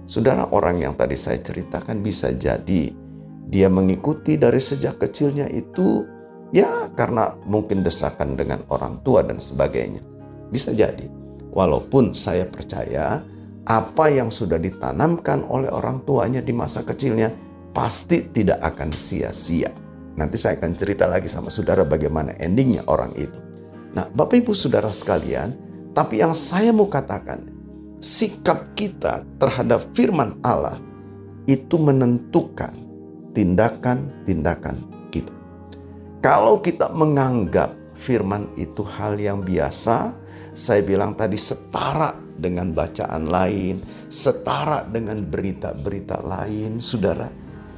Saudara 0.06 0.50
orang 0.50 0.82
yang 0.82 0.94
tadi 0.99 1.14
saya 1.14 1.38
ceritakan 1.38 2.02
bisa 2.02 2.35
jadi 2.35 3.06
dia 3.47 3.71
mengikuti 3.71 4.35
dari 4.35 4.59
sejak 4.59 4.99
kecilnya 4.99 5.47
itu 5.50 6.03
ya 6.50 6.91
karena 6.99 7.35
mungkin 7.47 7.87
desakan 7.87 8.35
dengan 8.35 8.62
orang 8.71 8.99
tua 9.07 9.23
dan 9.23 9.38
sebagainya. 9.38 10.03
Bisa 10.50 10.75
jadi. 10.75 11.07
Walaupun 11.57 12.12
saya 12.12 12.45
percaya 12.45 13.25
apa 13.67 14.07
yang 14.12 14.31
sudah 14.31 14.61
ditanamkan 14.61 15.43
oleh 15.49 15.73
orang 15.73 16.05
tuanya 16.05 16.38
di 16.38 16.53
masa 16.53 16.85
kecilnya 16.87 17.33
pasti 17.75 18.29
tidak 18.31 18.62
akan 18.62 18.93
sia-sia. 18.93 19.73
Nanti 20.17 20.37
saya 20.37 20.57
akan 20.61 20.73
cerita 20.76 21.05
lagi 21.05 21.29
sama 21.29 21.53
saudara 21.53 21.85
bagaimana 21.85 22.37
endingnya 22.41 22.85
orang 22.88 23.12
itu. 23.17 23.37
Nah, 23.93 24.09
Bapak 24.12 24.45
Ibu 24.45 24.53
Saudara 24.53 24.93
sekalian, 24.93 25.57
tapi 25.97 26.21
yang 26.21 26.37
saya 26.37 26.73
mau 26.73 26.88
katakan, 26.88 27.49
sikap 28.00 28.76
kita 28.76 29.25
terhadap 29.41 29.88
firman 29.97 30.37
Allah 30.45 30.76
itu 31.49 31.76
menentukan 31.81 32.86
tindakan-tindakan 33.37 34.81
kita. 35.12 35.35
Kalau 36.25 36.64
kita 36.64 36.88
menganggap 36.88 37.76
firman 37.93 38.49
itu 38.57 38.81
hal 38.81 39.21
yang 39.21 39.45
biasa, 39.45 40.16
saya 40.57 40.81
bilang 40.81 41.12
tadi 41.12 41.37
setara 41.37 42.16
dengan 42.16 42.73
bacaan 42.73 43.28
lain, 43.28 43.85
setara 44.09 44.88
dengan 44.88 45.21
berita-berita 45.28 46.25
lain, 46.25 46.81
saudara, 46.81 47.28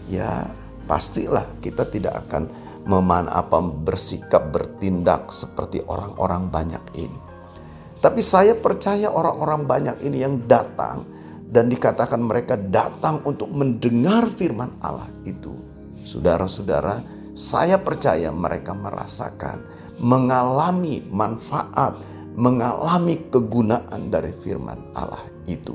ya 0.06 0.46
pastilah 0.86 1.58
kita 1.58 1.90
tidak 1.90 2.30
akan 2.30 2.46
meman 2.86 3.26
apa 3.26 3.58
bersikap 3.60 4.54
bertindak 4.54 5.34
seperti 5.34 5.82
orang-orang 5.90 6.46
banyak 6.48 6.84
ini. 6.94 7.18
Tapi 7.98 8.22
saya 8.22 8.54
percaya 8.54 9.10
orang-orang 9.10 9.66
banyak 9.66 9.96
ini 10.06 10.22
yang 10.22 10.38
datang 10.46 11.17
dan 11.48 11.72
dikatakan 11.72 12.20
mereka 12.20 12.60
datang 12.60 13.24
untuk 13.24 13.48
mendengar 13.48 14.28
firman 14.36 14.68
Allah 14.84 15.08
itu. 15.24 15.56
Saudara-saudara, 16.04 17.00
saya 17.32 17.80
percaya 17.80 18.28
mereka 18.28 18.76
merasakan, 18.76 19.64
mengalami 20.00 21.00
manfaat, 21.08 21.96
mengalami 22.36 23.18
kegunaan 23.32 24.12
dari 24.12 24.32
firman 24.44 24.78
Allah 24.92 25.24
itu. 25.48 25.74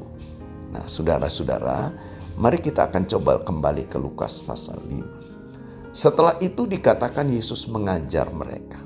Nah, 0.73 0.85
saudara-saudara, 0.85 1.93
mari 2.37 2.61
kita 2.61 2.89
akan 2.89 3.03
coba 3.09 3.41
kembali 3.41 3.89
ke 3.89 3.97
Lukas 3.97 4.41
pasal 4.45 4.77
5. 4.89 5.93
Setelah 5.93 6.37
itu 6.41 6.65
dikatakan 6.65 7.29
Yesus 7.29 7.69
mengajar 7.69 8.25
mereka, 8.33 8.81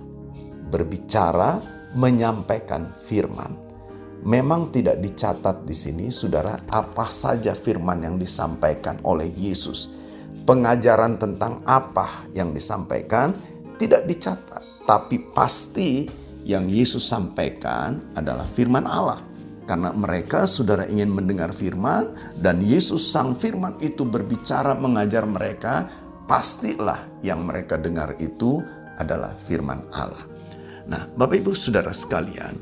berbicara, 0.68 1.64
menyampaikan 1.96 2.92
firman. 3.08 3.67
Memang 4.26 4.74
tidak 4.74 4.98
dicatat 5.04 5.68
di 5.68 5.76
sini, 5.78 6.10
saudara, 6.10 6.58
apa 6.74 7.06
saja 7.12 7.54
firman 7.54 8.02
yang 8.02 8.16
disampaikan 8.18 8.98
oleh 9.06 9.30
Yesus. 9.38 9.94
Pengajaran 10.48 11.20
tentang 11.22 11.62
apa 11.68 12.26
yang 12.34 12.56
disampaikan 12.56 13.36
tidak 13.78 14.10
dicatat, 14.10 14.64
tapi 14.90 15.22
pasti 15.36 16.08
yang 16.48 16.72
Yesus 16.72 17.04
sampaikan 17.04 18.00
adalah 18.16 18.48
firman 18.56 18.88
Allah. 18.88 19.22
Karena 19.68 19.92
mereka 19.92 20.48
saudara 20.48 20.88
ingin 20.88 21.12
mendengar 21.12 21.52
firman 21.52 22.16
dan 22.40 22.64
Yesus 22.64 23.04
sang 23.04 23.36
firman 23.36 23.76
itu 23.84 24.08
berbicara 24.08 24.72
mengajar 24.80 25.28
mereka, 25.28 25.92
pastilah 26.24 27.04
yang 27.20 27.44
mereka 27.44 27.76
dengar 27.76 28.16
itu 28.18 28.64
adalah 28.96 29.36
firman 29.44 29.84
Allah. 29.92 30.24
Nah, 30.88 31.04
Bapak 31.20 31.44
Ibu 31.44 31.52
Saudara 31.52 31.92
sekalian, 31.92 32.56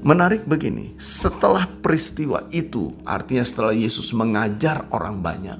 menarik 0.00 0.48
begini, 0.48 0.96
setelah 0.96 1.68
peristiwa 1.80 2.44
itu, 2.52 2.96
artinya 3.04 3.44
setelah 3.44 3.74
Yesus 3.76 4.12
mengajar 4.16 4.88
orang 4.92 5.20
banyak, 5.20 5.58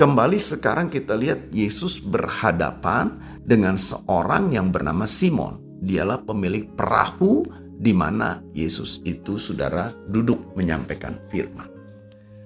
kembali 0.00 0.38
sekarang 0.40 0.88
kita 0.88 1.16
lihat 1.16 1.52
Yesus 1.52 2.00
berhadapan 2.00 3.16
dengan 3.44 3.76
seorang 3.76 4.52
yang 4.52 4.72
bernama 4.72 5.04
Simon 5.04 5.60
dialah 5.80 6.20
pemilik 6.24 6.68
perahu 6.76 7.44
di 7.80 7.96
mana 7.96 8.44
Yesus 8.52 9.00
itu 9.08 9.40
saudara 9.40 9.92
duduk 10.12 10.52
menyampaikan 10.56 11.16
firman. 11.32 11.68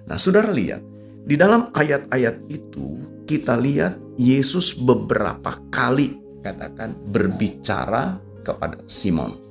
Nah, 0.06 0.14
saudara 0.14 0.54
lihat, 0.54 0.82
di 1.26 1.34
dalam 1.34 1.74
ayat-ayat 1.74 2.46
itu 2.46 3.02
kita 3.26 3.58
lihat 3.58 3.98
Yesus 4.14 4.78
beberapa 4.78 5.58
kali 5.74 6.14
katakan 6.44 6.94
berbicara 7.10 8.20
kepada 8.46 8.78
Simon. 8.86 9.43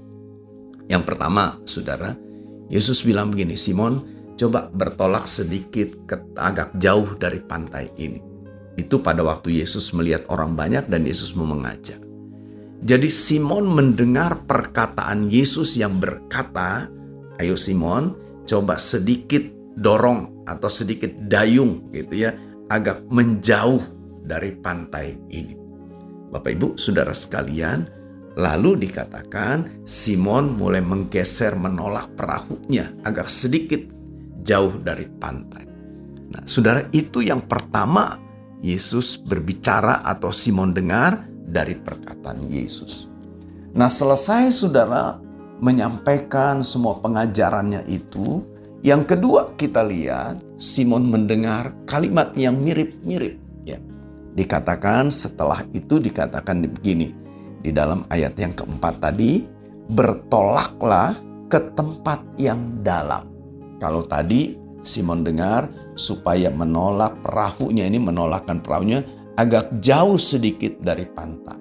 Yang 0.93 1.09
pertama, 1.09 1.57
saudara, 1.65 2.13
Yesus 2.69 3.01
bilang 3.01 3.33
begini, 3.33 3.57
Simon, 3.57 4.05
coba 4.37 4.69
bertolak 4.69 5.25
sedikit 5.25 5.89
ke, 6.05 6.21
agak 6.37 6.77
jauh 6.77 7.17
dari 7.17 7.41
pantai 7.41 7.89
ini. 7.97 8.21
Itu 8.77 9.01
pada 9.01 9.25
waktu 9.25 9.57
Yesus 9.57 9.89
melihat 9.97 10.29
orang 10.29 10.53
banyak 10.53 10.85
dan 10.85 11.01
Yesus 11.09 11.33
mau 11.33 11.49
mengajak. 11.49 11.97
Jadi 12.85 13.09
Simon 13.09 13.73
mendengar 13.73 14.45
perkataan 14.45 15.33
Yesus 15.33 15.81
yang 15.81 15.97
berkata, 15.97 16.85
"Ayo 17.41 17.57
Simon, 17.57 18.13
coba 18.45 18.77
sedikit 18.77 19.41
dorong 19.73 20.45
atau 20.45 20.69
sedikit 20.69 21.09
dayung 21.25 21.89
gitu 21.89 22.29
ya, 22.29 22.37
agak 22.69 23.01
menjauh 23.09 23.81
dari 24.29 24.53
pantai 24.61 25.17
ini." 25.33 25.57
Bapak 26.29 26.53
Ibu, 26.53 26.67
Saudara 26.77 27.17
sekalian, 27.17 28.02
lalu 28.33 28.89
dikatakan 28.89 29.85
Simon 29.85 30.57
mulai 30.57 30.81
menggeser 30.81 31.53
menolak 31.53 32.09
perahunya 32.17 32.89
agak 33.05 33.29
sedikit 33.29 33.81
jauh 34.41 34.73
dari 34.81 35.05
pantai. 35.21 35.63
Nah, 36.33 36.43
Saudara, 36.49 36.81
itu 36.89 37.21
yang 37.21 37.45
pertama 37.45 38.17
Yesus 38.63 39.21
berbicara 39.21 40.01
atau 40.01 40.33
Simon 40.33 40.73
dengar 40.73 41.29
dari 41.29 41.77
perkataan 41.77 42.49
Yesus. 42.49 43.05
Nah, 43.73 43.89
selesai 43.89 44.53
saudara 44.53 45.17
menyampaikan 45.61 46.61
semua 46.65 46.97
pengajarannya 47.01 47.85
itu, 47.89 48.41
yang 48.81 49.05
kedua 49.05 49.53
kita 49.59 49.85
lihat 49.85 50.41
Simon 50.57 51.09
mendengar 51.09 51.73
kalimat 51.85 52.33
yang 52.33 52.57
mirip-mirip 52.61 53.37
ya. 53.65 53.77
Dikatakan 54.33 55.13
setelah 55.13 55.61
itu 55.77 56.01
dikatakan 56.01 56.65
begini 56.65 57.22
di 57.63 57.71
dalam 57.71 58.03
ayat 58.11 58.35
yang 58.35 58.51
keempat 58.53 58.99
tadi, 58.99 59.47
bertolaklah 59.87 61.15
ke 61.47 61.59
tempat 61.73 62.19
yang 62.35 62.83
dalam. 62.83 63.31
Kalau 63.79 64.03
tadi 64.03 64.59
Simon 64.83 65.23
dengar 65.23 65.71
supaya 65.95 66.51
menolak 66.51 67.23
perahunya 67.23 67.87
ini 67.87 68.03
menolakkan 68.03 68.59
perahunya 68.59 69.03
agak 69.39 69.79
jauh 69.79 70.19
sedikit 70.19 70.75
dari 70.83 71.07
pantai. 71.07 71.57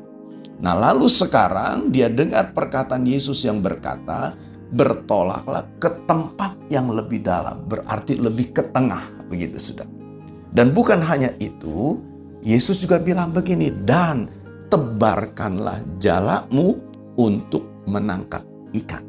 Nah, 0.62 0.74
lalu 0.78 1.10
sekarang 1.10 1.90
dia 1.90 2.06
dengar 2.06 2.54
perkataan 2.54 3.02
Yesus 3.02 3.42
yang 3.42 3.62
berkata, 3.62 4.34
"Bertolaklah 4.70 5.66
ke 5.82 5.90
tempat 6.06 6.54
yang 6.70 6.90
lebih 6.90 7.22
dalam," 7.26 7.66
berarti 7.66 8.14
lebih 8.18 8.54
ke 8.54 8.62
tengah, 8.70 9.02
begitu 9.26 9.58
sudah. 9.58 9.86
Dan 10.54 10.70
bukan 10.70 11.02
hanya 11.02 11.34
itu, 11.42 11.98
Yesus 12.46 12.82
juga 12.86 13.02
bilang 13.02 13.34
begini, 13.34 13.74
"Dan 13.82 14.30
tebarkanlah 14.72 15.84
jalamu 16.00 16.80
untuk 17.20 17.68
menangkap 17.84 18.40
ikan." 18.72 19.04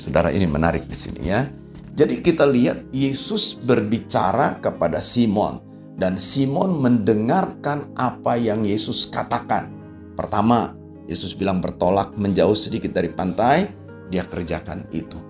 Saudara 0.00 0.32
ini 0.32 0.48
menarik 0.48 0.88
di 0.88 0.96
sini 0.96 1.28
ya. 1.28 1.44
Jadi 1.92 2.24
kita 2.24 2.48
lihat 2.48 2.88
Yesus 2.88 3.60
berbicara 3.60 4.56
kepada 4.64 4.96
Simon, 4.96 5.60
dan 6.00 6.16
Simon 6.16 6.80
mendengarkan 6.80 7.92
apa 8.00 8.40
yang 8.40 8.64
Yesus 8.64 9.12
katakan. 9.12 9.68
Pertama, 10.16 10.72
Yesus 11.04 11.36
bilang 11.36 11.60
bertolak 11.60 12.16
menjauh 12.16 12.56
sedikit 12.56 12.96
dari 12.96 13.12
pantai, 13.12 13.68
dia 14.08 14.24
kerjakan 14.24 14.88
itu. 14.96 15.20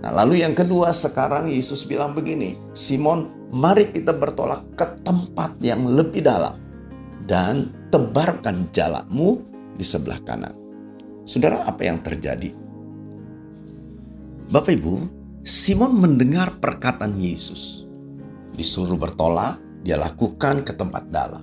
Nah, 0.00 0.12
lalu 0.12 0.40
yang 0.44 0.56
kedua 0.56 0.92
sekarang 0.92 1.52
Yesus 1.52 1.84
bilang 1.84 2.16
begini, 2.16 2.56
Simon, 2.72 3.32
mari 3.52 3.92
kita 3.92 4.16
bertolak 4.16 4.64
ke 4.76 4.86
tempat 5.04 5.56
yang 5.60 5.84
lebih 5.84 6.24
dalam 6.24 6.56
dan 7.28 7.72
tebarkan 7.90 8.70
jalanmu 8.74 9.42
di 9.76 9.84
sebelah 9.84 10.20
kanan. 10.26 10.54
Saudara, 11.26 11.66
apa 11.66 11.82
yang 11.82 12.02
terjadi? 12.02 12.54
Bapak 14.46 14.78
Ibu, 14.78 14.94
Simon 15.42 15.98
mendengar 15.98 16.58
perkataan 16.62 17.18
Yesus. 17.18 17.82
Disuruh 18.54 18.94
bertolak, 18.94 19.58
dia 19.82 19.98
lakukan 19.98 20.62
ke 20.62 20.74
tempat 20.74 21.10
dalam. 21.10 21.42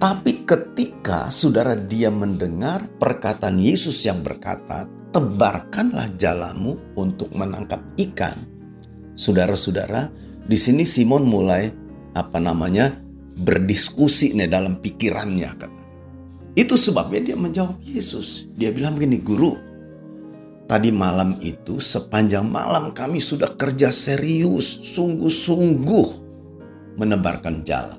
Tapi 0.00 0.42
ketika 0.42 1.30
saudara 1.30 1.78
dia 1.78 2.10
mendengar 2.10 2.88
perkataan 2.98 3.60
Yesus 3.62 4.02
yang 4.02 4.24
berkata, 4.24 4.88
tebarkanlah 5.12 6.10
jalamu 6.16 6.74
untuk 6.96 7.30
menangkap 7.36 7.78
ikan. 8.00 8.48
Saudara-saudara, 9.14 10.08
di 10.42 10.56
sini 10.56 10.82
Simon 10.82 11.28
mulai 11.28 11.70
apa 12.16 12.40
namanya 12.40 13.01
berdiskusi 13.38 14.36
nih 14.36 14.50
dalam 14.50 14.80
pikirannya 14.80 15.50
kata. 15.56 15.82
Itu 16.52 16.76
sebabnya 16.76 17.32
dia 17.32 17.36
menjawab 17.36 17.80
Yesus. 17.80 18.52
Dia 18.52 18.68
bilang 18.72 19.00
begini, 19.00 19.24
guru, 19.24 19.56
tadi 20.68 20.92
malam 20.92 21.40
itu 21.40 21.80
sepanjang 21.80 22.44
malam 22.44 22.92
kami 22.92 23.16
sudah 23.16 23.56
kerja 23.56 23.88
serius, 23.88 24.84
sungguh-sungguh 24.92 26.08
menebarkan 27.00 27.64
jala. 27.64 27.96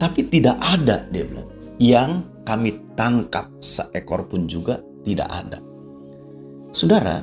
Tapi 0.00 0.26
tidak 0.32 0.56
ada, 0.64 1.04
dia 1.12 1.28
bilang, 1.28 1.48
yang 1.76 2.10
kami 2.48 2.80
tangkap 2.96 3.52
seekor 3.60 4.24
pun 4.32 4.48
juga 4.48 4.80
tidak 5.04 5.28
ada. 5.28 5.58
Saudara, 6.72 7.22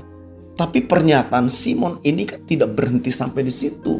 tapi 0.56 0.86
pernyataan 0.86 1.50
Simon 1.50 2.00
ini 2.06 2.24
kan 2.24 2.46
tidak 2.46 2.78
berhenti 2.78 3.10
sampai 3.10 3.50
di 3.50 3.54
situ. 3.54 3.98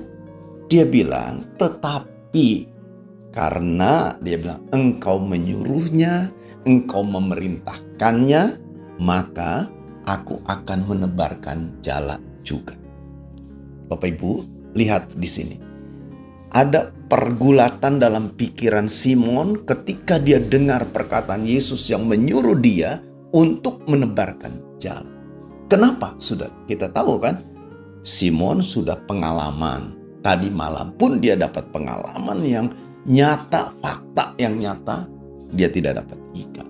Dia 0.72 0.88
bilang, 0.88 1.58
tetapi 1.60 2.71
karena 3.32 4.16
dia 4.20 4.36
bilang, 4.36 4.62
engkau 4.76 5.20
menyuruhnya, 5.24 6.32
engkau 6.68 7.04
memerintahkannya, 7.08 8.60
maka 9.00 9.72
aku 10.06 10.44
akan 10.46 10.80
menebarkan 10.88 11.80
jala 11.80 12.20
juga. 12.44 12.76
Bapak 13.88 14.20
Ibu, 14.20 14.32
lihat 14.76 15.16
di 15.16 15.28
sini 15.28 15.58
ada 16.52 16.92
pergulatan 17.08 18.00
dalam 18.00 18.36
pikiran 18.36 18.92
Simon 18.92 19.64
ketika 19.64 20.20
dia 20.20 20.40
dengar 20.40 20.88
perkataan 20.92 21.48
Yesus 21.48 21.88
yang 21.88 22.08
menyuruh 22.08 22.60
dia 22.60 23.00
untuk 23.32 23.84
menebarkan 23.88 24.80
jalan. 24.80 25.08
Kenapa? 25.72 26.20
Sudah 26.20 26.52
kita 26.68 26.92
tahu 26.92 27.16
kan? 27.24 27.48
Simon 28.04 28.60
sudah 28.60 29.00
pengalaman. 29.08 29.96
Tadi 30.20 30.52
malam 30.52 30.94
pun 31.00 31.18
dia 31.24 31.34
dapat 31.40 31.72
pengalaman 31.72 32.44
yang 32.44 32.68
nyata, 33.08 33.74
fakta 33.82 34.36
yang 34.38 34.58
nyata. 34.62 35.08
dia 35.52 35.68
tidak 35.68 36.00
dapat 36.04 36.20
ikan. 36.48 36.68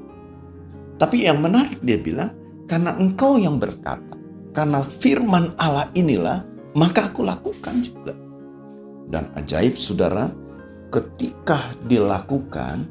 Tapi 0.97 1.25
yang 1.25 1.41
menarik 1.41 1.77
dia 1.85 2.01
bilang, 2.01 2.33
karena 2.65 2.97
engkau 2.97 3.37
yang 3.37 3.61
berkata, 3.61 4.17
karena 4.53 4.81
firman 5.01 5.53
Allah 5.61 5.89
inilah, 5.93 6.45
maka 6.73 7.09
aku 7.09 7.25
lakukan 7.25 7.85
juga. 7.85 8.13
Dan 9.11 9.29
ajaib 9.37 9.75
saudara, 9.77 10.31
ketika 10.89 11.75
dilakukan, 11.85 12.87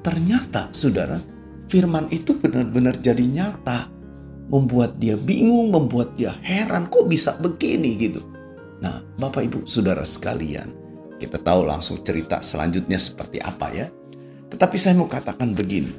ternyata 0.00 0.70
saudara, 0.72 1.20
firman 1.68 2.06
itu 2.08 2.36
benar-benar 2.36 2.96
jadi 3.00 3.24
nyata. 3.24 3.90
Membuat 4.48 4.96
dia 4.96 5.12
bingung, 5.12 5.76
membuat 5.76 6.16
dia 6.16 6.32
heran, 6.40 6.88
kok 6.88 7.04
bisa 7.04 7.36
begini 7.36 8.00
gitu. 8.00 8.24
Nah, 8.80 9.04
Bapak 9.20 9.44
Ibu, 9.44 9.68
Saudara 9.68 10.08
sekalian, 10.08 10.72
kita 11.18 11.42
tahu 11.42 11.66
langsung 11.66 12.00
cerita 12.06 12.38
selanjutnya 12.40 12.96
seperti 12.96 13.42
apa 13.42 13.68
ya. 13.74 13.86
Tetapi 14.48 14.76
saya 14.78 14.96
mau 14.96 15.10
katakan 15.10 15.52
begini. 15.52 15.92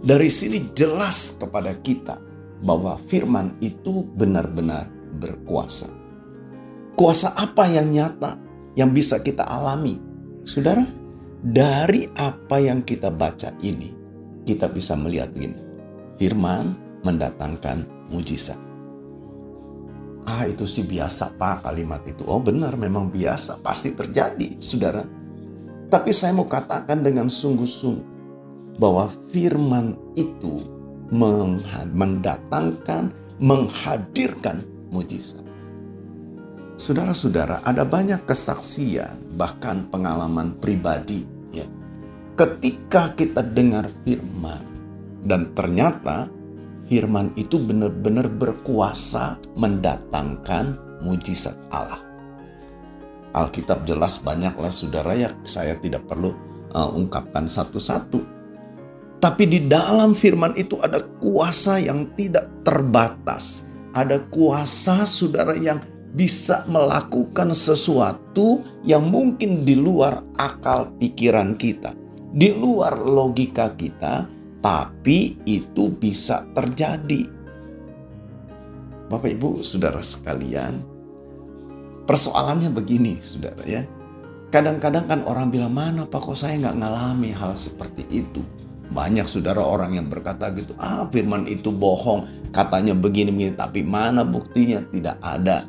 Dari 0.00 0.28
sini 0.32 0.72
jelas 0.72 1.36
kepada 1.36 1.76
kita 1.80 2.20
bahwa 2.64 2.96
firman 3.08 3.56
itu 3.60 4.04
benar-benar 4.16 4.88
berkuasa. 5.20 5.92
Kuasa 6.96 7.32
apa 7.36 7.68
yang 7.68 7.92
nyata 7.92 8.36
yang 8.76 8.92
bisa 8.92 9.20
kita 9.20 9.44
alami? 9.44 9.96
Saudara, 10.44 10.84
dari 11.40 12.08
apa 12.16 12.60
yang 12.60 12.84
kita 12.84 13.08
baca 13.08 13.52
ini, 13.64 13.92
kita 14.44 14.68
bisa 14.68 14.96
melihat 14.96 15.32
begini. 15.32 15.56
Firman 16.20 16.76
mendatangkan 17.04 17.88
mujizat. 18.12 18.69
Ah 20.28 20.44
itu 20.44 20.68
sih 20.68 20.84
biasa 20.84 21.36
pak 21.40 21.64
kalimat 21.64 22.04
itu. 22.04 22.24
Oh 22.28 22.40
benar 22.40 22.76
memang 22.76 23.08
biasa. 23.08 23.60
Pasti 23.64 23.96
terjadi 23.96 24.60
saudara. 24.60 25.02
Tapi 25.90 26.10
saya 26.14 26.36
mau 26.36 26.46
katakan 26.46 27.02
dengan 27.02 27.26
sungguh-sungguh. 27.28 28.08
Bahwa 28.80 29.12
firman 29.34 29.92
itu 30.16 30.64
mendatangkan, 31.92 33.12
menghadirkan 33.42 34.62
mujizat. 34.88 35.42
Saudara-saudara, 36.80 37.60
ada 37.60 37.84
banyak 37.84 38.24
kesaksian, 38.24 39.36
bahkan 39.36 39.84
pengalaman 39.92 40.56
pribadi 40.64 41.28
ya, 41.52 41.68
ketika 42.40 43.12
kita 43.12 43.44
dengar 43.44 43.92
firman 44.00 44.64
dan 45.28 45.52
ternyata 45.52 46.32
firman 46.90 47.30
itu 47.38 47.56
benar-benar 47.56 48.26
berkuasa 48.26 49.38
mendatangkan 49.54 50.74
mujizat 51.06 51.54
Allah. 51.70 52.02
Alkitab 53.30 53.86
jelas 53.86 54.18
banyaklah 54.18 54.74
saudara 54.74 55.14
ya 55.14 55.30
saya 55.46 55.78
tidak 55.78 56.02
perlu 56.10 56.34
uh, 56.74 56.90
ungkapkan 56.90 57.46
satu-satu. 57.46 58.42
Tapi 59.22 59.44
di 59.46 59.70
dalam 59.70 60.16
firman 60.16 60.58
itu 60.58 60.80
ada 60.82 60.98
kuasa 61.22 61.78
yang 61.78 62.10
tidak 62.18 62.50
terbatas. 62.66 63.64
Ada 63.94 64.18
kuasa 64.34 65.06
saudara 65.06 65.54
yang 65.54 65.78
bisa 66.10 66.66
melakukan 66.66 67.54
sesuatu 67.54 68.66
yang 68.82 69.06
mungkin 69.06 69.62
di 69.62 69.78
luar 69.78 70.26
akal 70.34 70.90
pikiran 70.98 71.54
kita 71.54 71.94
di 72.30 72.54
luar 72.54 72.94
logika 72.98 73.74
kita, 73.74 74.26
tapi 74.60 75.40
itu 75.48 75.88
bisa 75.92 76.44
terjadi. 76.52 77.28
Bapak 79.10 79.26
Ibu, 79.34 79.66
saudara 79.66 79.98
sekalian, 79.98 80.78
persoalannya 82.06 82.70
begini, 82.70 83.18
saudara 83.18 83.64
ya. 83.66 83.82
Kadang-kadang 84.50 85.06
kan 85.06 85.20
orang 85.26 85.50
bilang, 85.50 85.74
mana 85.74 86.06
Pak 86.06 86.30
kok 86.30 86.38
saya 86.38 86.58
nggak 86.58 86.78
ngalami 86.78 87.30
hal 87.34 87.54
seperti 87.58 88.06
itu. 88.10 88.42
Banyak 88.90 89.26
saudara 89.26 89.62
orang 89.62 89.94
yang 89.98 90.06
berkata 90.10 90.50
gitu, 90.54 90.74
ah 90.78 91.06
firman 91.10 91.46
itu 91.46 91.70
bohong, 91.70 92.50
katanya 92.50 92.94
begini-begini, 92.94 93.54
tapi 93.54 93.86
mana 93.86 94.26
buktinya 94.26 94.82
tidak 94.90 95.18
ada. 95.22 95.66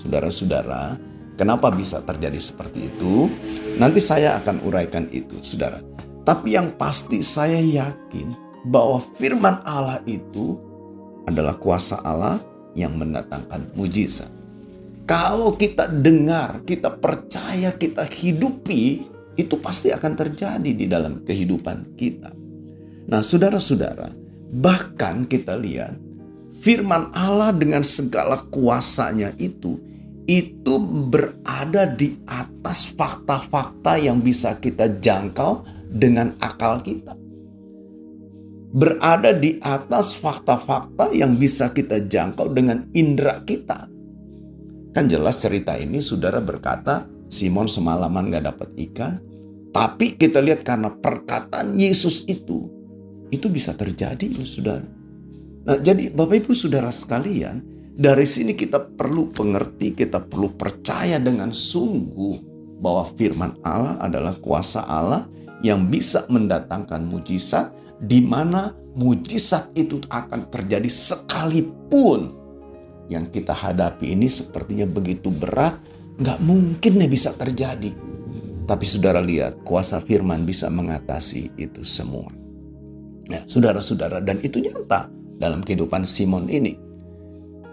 Saudara-saudara, 0.00 0.96
kenapa 1.36 1.68
bisa 1.68 2.00
terjadi 2.04 2.40
seperti 2.40 2.88
itu? 2.88 3.28
Nanti 3.76 4.00
saya 4.00 4.40
akan 4.40 4.64
uraikan 4.64 5.08
itu, 5.12 5.36
saudara. 5.44 5.84
Tapi 6.24 6.56
yang 6.56 6.72
pasti 6.80 7.20
saya 7.20 7.60
yakin 7.60 8.32
bahwa 8.64 9.04
firman 9.20 9.60
Allah 9.68 10.00
itu 10.08 10.56
adalah 11.28 11.56
kuasa 11.60 12.00
Allah 12.00 12.40
yang 12.72 12.96
mendatangkan 12.96 13.76
mujizat. 13.76 14.32
Kalau 15.04 15.52
kita 15.52 15.84
dengar, 15.84 16.64
kita 16.64 16.96
percaya, 16.96 17.76
kita 17.76 18.08
hidupi, 18.08 19.04
itu 19.36 19.54
pasti 19.60 19.92
akan 19.92 20.12
terjadi 20.16 20.70
di 20.72 20.88
dalam 20.88 21.20
kehidupan 21.28 21.92
kita. 22.00 22.32
Nah, 23.04 23.20
saudara-saudara, 23.20 24.16
bahkan 24.64 25.28
kita 25.28 25.60
lihat 25.60 26.00
firman 26.64 27.12
Allah 27.12 27.52
dengan 27.52 27.84
segala 27.84 28.40
kuasanya 28.48 29.36
itu 29.36 29.76
itu 30.24 30.74
berada 31.12 31.84
di 31.84 32.16
atas 32.24 32.88
fakta-fakta 32.96 34.00
yang 34.00 34.24
bisa 34.24 34.56
kita 34.56 34.88
jangkau 35.00 35.64
dengan 35.92 36.32
akal 36.40 36.80
kita. 36.80 37.12
Berada 38.74 39.30
di 39.30 39.62
atas 39.62 40.18
fakta-fakta 40.18 41.14
yang 41.14 41.38
bisa 41.38 41.70
kita 41.70 42.02
jangkau 42.10 42.50
dengan 42.50 42.90
indera 42.96 43.38
kita. 43.46 43.86
Kan 44.94 45.06
jelas 45.06 45.38
cerita 45.38 45.78
ini 45.78 46.02
saudara 46.02 46.42
berkata, 46.42 47.06
Simon 47.30 47.70
semalaman 47.70 48.34
gak 48.34 48.46
dapat 48.50 48.70
ikan. 48.90 49.14
Tapi 49.74 50.14
kita 50.14 50.38
lihat 50.38 50.62
karena 50.62 50.90
perkataan 50.90 51.74
Yesus 51.74 52.22
itu, 52.30 52.70
itu 53.34 53.46
bisa 53.50 53.74
terjadi 53.74 54.30
loh 54.30 54.46
saudara. 54.46 54.86
Nah 55.66 55.78
jadi 55.82 56.14
Bapak 56.14 56.46
Ibu 56.46 56.54
saudara 56.54 56.94
sekalian, 56.94 57.73
dari 57.94 58.26
sini 58.26 58.58
kita 58.58 58.82
perlu 58.98 59.30
pengerti, 59.30 59.94
kita 59.94 60.18
perlu 60.26 60.50
percaya 60.58 61.22
dengan 61.22 61.54
sungguh 61.54 62.54
bahwa 62.82 63.06
firman 63.14 63.54
Allah 63.62 63.96
adalah 64.02 64.34
kuasa 64.42 64.82
Allah 64.82 65.30
yang 65.62 65.86
bisa 65.86 66.26
mendatangkan 66.26 67.06
mujizat 67.06 67.70
di 68.02 68.18
mana 68.18 68.74
mujizat 68.98 69.70
itu 69.78 70.02
akan 70.10 70.50
terjadi 70.50 70.90
sekalipun 70.90 72.44
yang 73.12 73.28
kita 73.28 73.52
hadapi 73.52 74.16
ini 74.16 74.26
sepertinya 74.26 74.88
begitu 74.88 75.28
berat, 75.28 75.76
nggak 76.20 76.40
mungkin 76.40 76.92
nih 77.00 77.10
bisa 77.10 77.36
terjadi. 77.36 77.92
Tapi 78.64 78.84
saudara 78.88 79.20
lihat, 79.20 79.60
kuasa 79.60 80.00
firman 80.00 80.48
bisa 80.48 80.72
mengatasi 80.72 81.52
itu 81.60 81.84
semua. 81.84 82.32
Ya, 83.28 83.44
saudara-saudara, 83.44 84.24
dan 84.24 84.40
itu 84.40 84.56
nyata 84.56 85.12
dalam 85.36 85.60
kehidupan 85.60 86.08
Simon 86.08 86.48
ini. 86.48 86.80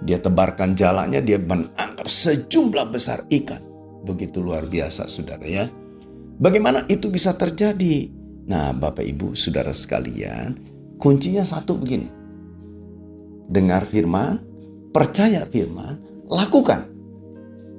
Dia 0.02 0.18
tebarkan 0.18 0.74
jalannya, 0.74 1.22
dia 1.22 1.38
menangkap 1.38 2.10
sejumlah 2.10 2.90
besar 2.90 3.22
ikan. 3.30 3.62
Begitu 4.02 4.42
luar 4.42 4.66
biasa, 4.66 5.06
saudara 5.06 5.46
ya. 5.46 5.70
Bagaimana 6.42 6.90
itu 6.90 7.14
bisa 7.14 7.38
terjadi? 7.38 8.10
Nah, 8.50 8.74
Bapak 8.74 9.06
Ibu, 9.06 9.38
saudara 9.38 9.70
sekalian, 9.70 10.58
kuncinya 10.98 11.46
satu 11.46 11.78
begini. 11.78 12.10
Dengar 13.46 13.86
firman, 13.86 14.42
percaya 14.90 15.46
firman, 15.46 16.02
lakukan. 16.26 16.90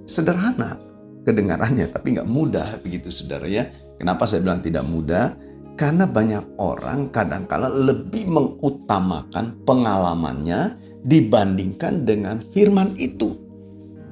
Sederhana 0.07 0.79
kedengarannya, 1.27 1.91
tapi 1.91 2.15
nggak 2.15 2.31
mudah 2.31 2.79
begitu 2.83 3.11
saudara 3.11 3.51
ya. 3.51 3.67
Kenapa 3.99 4.27
saya 4.27 4.47
bilang 4.47 4.63
tidak 4.63 4.87
mudah? 4.87 5.35
Karena 5.75 6.05
banyak 6.05 6.61
orang 6.61 7.09
kadang-kala 7.11 7.73
lebih 7.73 8.29
mengutamakan 8.29 9.57
pengalamannya 9.65 10.77
dibandingkan 11.07 12.07
dengan 12.07 12.43
firman 12.55 12.95
itu. 12.99 13.39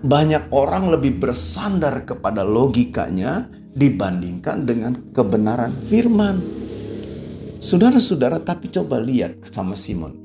Banyak 0.01 0.49
orang 0.51 0.89
lebih 0.89 1.21
bersandar 1.21 2.09
kepada 2.09 2.41
logikanya 2.41 3.47
dibandingkan 3.77 4.65
dengan 4.65 4.97
kebenaran 5.13 5.77
firman. 5.93 6.41
Saudara-saudara, 7.61 8.41
tapi 8.41 8.73
coba 8.73 8.97
lihat 8.97 9.45
sama 9.45 9.77
Simon. 9.77 10.17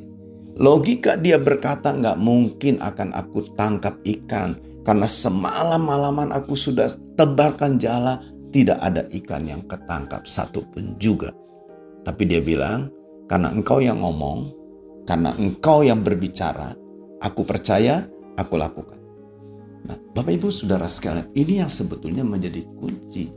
Logika 0.55 1.19
dia 1.19 1.35
berkata 1.35 1.91
nggak 1.91 2.15
mungkin 2.15 2.79
akan 2.79 3.11
aku 3.11 3.43
tangkap 3.59 3.99
ikan 4.07 4.55
karena 4.87 5.03
semalam 5.03 5.83
malaman 5.83 6.31
aku 6.31 6.55
sudah 6.55 6.87
tebarkan 7.19 7.75
jala 7.75 8.23
tidak 8.55 8.79
ada 8.79 9.03
ikan 9.11 9.43
yang 9.43 9.59
ketangkap 9.67 10.23
satu 10.23 10.63
pun 10.71 10.95
juga. 10.95 11.35
Tapi 12.07 12.23
dia 12.23 12.39
bilang, 12.39 12.87
karena 13.27 13.51
engkau 13.51 13.83
yang 13.83 13.99
ngomong, 13.99 14.47
karena 15.05 15.37
engkau 15.37 15.85
yang 15.85 16.01
berbicara, 16.01 16.73
aku 17.21 17.45
percaya, 17.45 18.03
aku 18.35 18.57
lakukan. 18.57 18.99
Nah, 19.85 19.97
Bapak 20.17 20.33
Ibu 20.33 20.49
Saudara 20.49 20.89
sekalian, 20.89 21.29
ini 21.37 21.61
yang 21.61 21.69
sebetulnya 21.69 22.25
menjadi 22.25 22.65
kunci. 22.81 23.29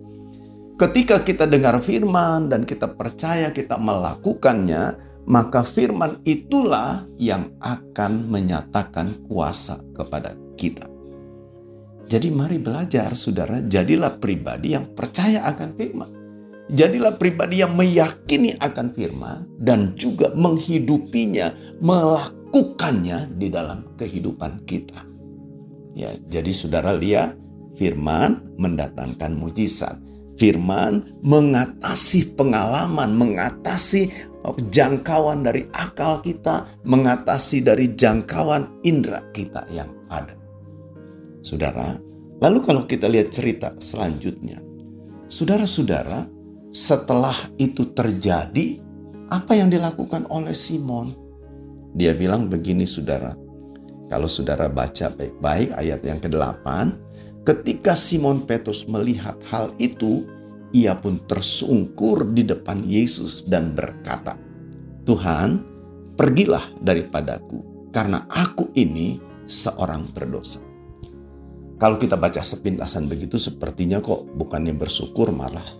Ketika 0.80 1.20
kita 1.20 1.44
dengar 1.44 1.76
firman 1.84 2.48
dan 2.48 2.64
kita 2.64 2.88
percaya 2.96 3.52
kita 3.52 3.76
melakukannya, 3.76 4.96
maka 5.28 5.60
firman 5.60 6.24
itulah 6.24 7.04
yang 7.20 7.52
akan 7.60 8.32
menyatakan 8.32 9.28
kuasa 9.28 9.84
kepada 9.92 10.32
kita. 10.56 10.88
Jadi 12.08 12.32
mari 12.32 12.56
belajar 12.56 13.12
saudara, 13.12 13.60
jadilah 13.60 14.16
pribadi 14.16 14.72
yang 14.72 14.96
percaya 14.96 15.44
akan 15.44 15.76
firman. 15.76 16.17
Jadilah 16.68 17.16
pribadi 17.16 17.64
yang 17.64 17.72
meyakini 17.80 18.52
akan 18.60 18.92
firman 18.92 19.48
dan 19.64 19.96
juga 19.96 20.28
menghidupinya, 20.36 21.48
melakukannya 21.80 23.32
di 23.40 23.48
dalam 23.48 23.88
kehidupan 23.96 24.68
kita. 24.68 25.00
Ya, 25.96 26.12
jadi 26.28 26.52
saudara 26.52 26.92
lihat 26.92 27.40
firman 27.80 28.44
mendatangkan 28.60 29.32
mujizat. 29.32 29.96
Firman 30.38 31.18
mengatasi 31.26 32.38
pengalaman, 32.38 33.10
mengatasi 33.18 34.06
jangkauan 34.70 35.42
dari 35.42 35.66
akal 35.74 36.22
kita, 36.22 36.62
mengatasi 36.86 37.66
dari 37.66 37.90
jangkauan 37.98 38.70
indera 38.86 39.18
kita 39.34 39.66
yang 39.74 39.90
ada. 40.14 40.38
Saudara, 41.42 41.98
lalu 42.38 42.62
kalau 42.62 42.86
kita 42.86 43.10
lihat 43.10 43.34
cerita 43.34 43.74
selanjutnya, 43.82 44.62
saudara-saudara, 45.26 46.37
setelah 46.72 47.36
itu 47.56 47.88
terjadi, 47.96 48.80
apa 49.32 49.56
yang 49.56 49.72
dilakukan 49.72 50.28
oleh 50.28 50.52
Simon? 50.52 51.16
Dia 51.96 52.12
bilang 52.12 52.52
begini 52.52 52.84
saudara, 52.84 53.32
kalau 54.12 54.28
saudara 54.28 54.68
baca 54.68 55.12
baik-baik 55.12 55.72
ayat 55.76 56.00
yang 56.04 56.20
ke-8, 56.20 56.64
ketika 57.44 57.96
Simon 57.96 58.44
Petrus 58.44 58.84
melihat 58.84 59.36
hal 59.48 59.72
itu, 59.80 60.28
ia 60.76 60.92
pun 60.92 61.16
tersungkur 61.24 62.28
di 62.36 62.44
depan 62.44 62.84
Yesus 62.84 63.48
dan 63.48 63.72
berkata, 63.72 64.36
Tuhan, 65.08 65.64
pergilah 66.16 66.68
daripadaku, 66.84 67.88
karena 67.88 68.28
aku 68.28 68.68
ini 68.76 69.16
seorang 69.48 70.12
berdosa. 70.12 70.60
Kalau 71.80 71.96
kita 71.96 72.18
baca 72.18 72.42
sepintasan 72.42 73.08
begitu, 73.08 73.38
sepertinya 73.38 74.02
kok 74.02 74.26
bukannya 74.34 74.74
bersyukur 74.74 75.30
malah 75.30 75.77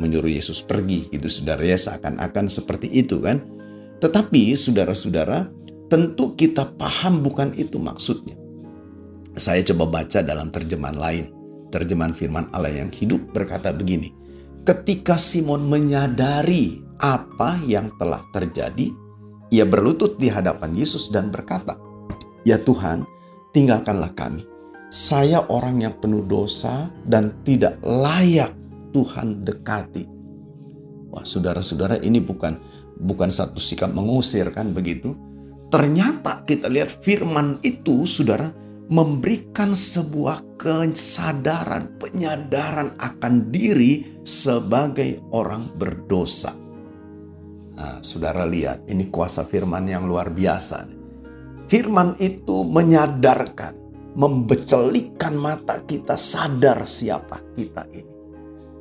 menyuruh 0.00 0.32
Yesus 0.32 0.64
pergi 0.64 1.12
gitu 1.12 1.28
saudara 1.28 1.60
ya 1.60 1.76
seakan-akan 1.76 2.48
seperti 2.48 2.88
itu 2.88 3.20
kan. 3.20 3.44
Tetapi 4.00 4.56
saudara-saudara 4.56 5.52
tentu 5.92 6.32
kita 6.32 6.72
paham 6.80 7.20
bukan 7.20 7.52
itu 7.52 7.76
maksudnya. 7.76 8.34
Saya 9.36 9.60
coba 9.60 10.00
baca 10.00 10.24
dalam 10.24 10.48
terjemahan 10.48 10.96
lain. 10.96 11.24
Terjemahan 11.70 12.16
firman 12.16 12.48
Allah 12.50 12.72
yang 12.72 12.90
hidup 12.90 13.30
berkata 13.30 13.70
begini. 13.70 14.10
Ketika 14.64 15.14
Simon 15.20 15.68
menyadari 15.68 16.82
apa 16.98 17.60
yang 17.68 17.94
telah 18.00 18.24
terjadi, 18.34 18.90
ia 19.52 19.64
berlutut 19.68 20.18
di 20.18 20.26
hadapan 20.26 20.74
Yesus 20.74 21.12
dan 21.14 21.30
berkata, 21.30 21.78
"Ya 22.42 22.58
Tuhan, 22.58 23.06
tinggalkanlah 23.54 24.12
kami. 24.18 24.42
Saya 24.90 25.46
orang 25.46 25.86
yang 25.86 25.94
penuh 26.02 26.26
dosa 26.26 26.90
dan 27.06 27.30
tidak 27.46 27.78
layak 27.86 28.50
Tuhan 28.90 29.46
dekati. 29.46 30.04
Wah, 31.10 31.26
saudara-saudara, 31.26 31.98
ini 32.02 32.22
bukan 32.22 32.54
bukan 33.02 33.32
satu 33.32 33.58
sikap 33.58 33.90
mengusir 33.90 34.46
kan 34.54 34.70
begitu. 34.70 35.16
Ternyata 35.70 36.42
kita 36.46 36.66
lihat 36.66 37.02
firman 37.02 37.62
itu, 37.62 38.02
saudara, 38.06 38.50
memberikan 38.90 39.70
sebuah 39.70 40.58
kesadaran, 40.58 41.94
penyadaran 42.02 42.98
akan 42.98 43.54
diri 43.54 44.22
sebagai 44.26 45.22
orang 45.30 45.70
berdosa. 45.78 46.50
Nah, 47.78 48.02
saudara 48.02 48.44
lihat, 48.44 48.84
ini 48.90 49.08
kuasa 49.08 49.46
firman 49.46 49.86
yang 49.86 50.10
luar 50.10 50.34
biasa. 50.34 50.90
Firman 51.70 52.18
itu 52.18 52.66
menyadarkan, 52.66 53.78
membecelikan 54.18 55.38
mata 55.38 55.86
kita 55.86 56.18
sadar 56.18 56.82
siapa 56.82 57.38
kita 57.54 57.86
ini. 57.94 58.09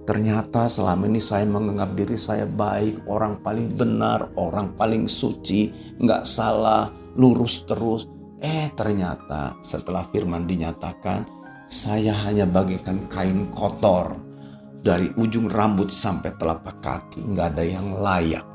Ternyata 0.09 0.65
selama 0.65 1.05
ini 1.05 1.21
saya 1.21 1.45
menganggap 1.45 1.93
diri 1.93 2.17
saya 2.17 2.49
baik, 2.49 3.05
orang 3.05 3.45
paling 3.45 3.69
benar, 3.77 4.33
orang 4.41 4.73
paling 4.73 5.05
suci, 5.05 5.69
nggak 6.01 6.25
salah, 6.25 6.89
lurus 7.13 7.61
terus. 7.69 8.09
Eh 8.41 8.73
ternyata 8.73 9.53
setelah 9.61 10.09
firman 10.09 10.49
dinyatakan, 10.49 11.29
saya 11.69 12.09
hanya 12.25 12.49
bagaikan 12.49 13.05
kain 13.05 13.53
kotor. 13.53 14.17
Dari 14.81 15.13
ujung 15.13 15.45
rambut 15.45 15.93
sampai 15.93 16.33
telapak 16.41 16.81
kaki, 16.81 17.29
nggak 17.29 17.53
ada 17.53 17.63
yang 17.69 18.01
layak. 18.01 18.47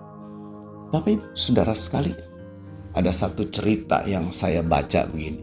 Bapak 0.90 1.22
ibu 1.22 1.26
saudara 1.38 1.76
sekali, 1.78 2.18
ada 2.98 3.14
satu 3.14 3.46
cerita 3.54 4.02
yang 4.10 4.34
saya 4.34 4.58
baca 4.58 5.06
begini. 5.06 5.38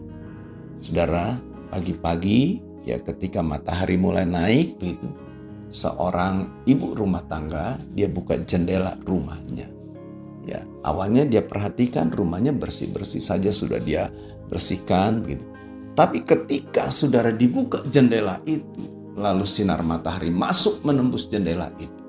Saudara, 0.84 1.40
pagi-pagi 1.72 2.60
ya 2.84 3.00
ketika 3.00 3.40
matahari 3.40 3.96
mulai 3.96 4.28
naik 4.28 4.76
begitu, 4.76 5.31
seorang 5.72 6.68
ibu 6.68 6.94
rumah 6.94 7.24
tangga, 7.32 7.80
dia 7.96 8.12
buka 8.12 8.38
jendela 8.44 9.00
rumahnya. 9.08 9.72
Ya, 10.44 10.62
awalnya 10.84 11.24
dia 11.24 11.42
perhatikan 11.46 12.12
rumahnya 12.12 12.52
bersih-bersih 12.52 13.22
saja 13.24 13.50
sudah 13.50 13.80
dia 13.80 14.12
bersihkan 14.52 15.24
gitu. 15.26 15.46
Tapi 15.96 16.24
ketika 16.24 16.92
saudara 16.92 17.32
dibuka 17.32 17.84
jendela 17.88 18.40
itu, 18.48 18.88
lalu 19.16 19.44
sinar 19.48 19.84
matahari 19.84 20.32
masuk 20.32 20.84
menembus 20.88 21.28
jendela 21.28 21.72
itu, 21.80 22.02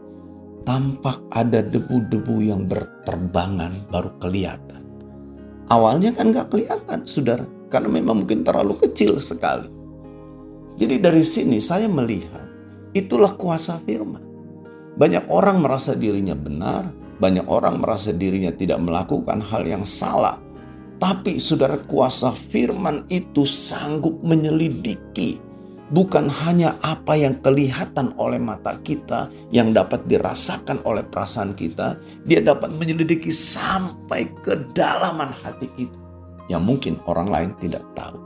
tampak 0.62 1.18
ada 1.34 1.60
debu-debu 1.62 2.36
yang 2.42 2.66
berterbangan 2.66 3.84
baru 3.90 4.10
kelihatan. 4.22 4.82
Awalnya 5.70 6.14
kan 6.14 6.30
nggak 6.30 6.50
kelihatan, 6.50 7.04
saudara, 7.04 7.46
karena 7.68 7.90
memang 7.90 8.24
mungkin 8.24 8.46
terlalu 8.46 8.78
kecil 8.80 9.18
sekali. 9.18 9.68
Jadi 10.80 10.96
dari 11.02 11.24
sini 11.24 11.60
saya 11.60 11.84
melihat 11.90 12.48
Itulah 12.92 13.34
kuasa 13.40 13.80
firman. 13.82 14.20
Banyak 14.96 15.32
orang 15.32 15.64
merasa 15.64 15.96
dirinya 15.96 16.36
benar, 16.36 16.92
banyak 17.16 17.48
orang 17.48 17.80
merasa 17.80 18.12
dirinya 18.12 18.52
tidak 18.52 18.80
melakukan 18.84 19.40
hal 19.40 19.64
yang 19.64 19.88
salah. 19.88 20.36
Tapi 21.00 21.40
saudara 21.40 21.80
kuasa 21.82 22.30
firman 22.52 23.08
itu 23.10 23.42
sanggup 23.48 24.20
menyelidiki 24.22 25.40
bukan 25.92 26.26
hanya 26.26 26.80
apa 26.80 27.14
yang 27.14 27.38
kelihatan 27.44 28.16
oleh 28.16 28.40
mata 28.40 28.80
kita, 28.82 29.28
yang 29.52 29.76
dapat 29.76 30.00
dirasakan 30.08 30.80
oleh 30.88 31.04
perasaan 31.04 31.52
kita, 31.52 32.00
dia 32.24 32.40
dapat 32.40 32.72
menyelidiki 32.72 33.28
sampai 33.28 34.32
ke 34.40 34.56
dalaman 34.72 35.30
hati 35.30 35.68
kita 35.76 35.94
yang 36.48 36.64
mungkin 36.64 36.98
orang 37.06 37.28
lain 37.28 37.50
tidak 37.60 37.84
tahu. 37.92 38.18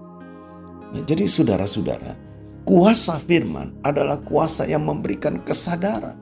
Nah, 0.95 1.03
jadi 1.05 1.27
saudara-saudara, 1.27 2.15
Kuasa 2.67 3.23
firman 3.23 3.79
adalah 3.87 4.19
kuasa 4.27 4.67
yang 4.67 4.91
memberikan 4.91 5.39
kesadaran. 5.47 6.19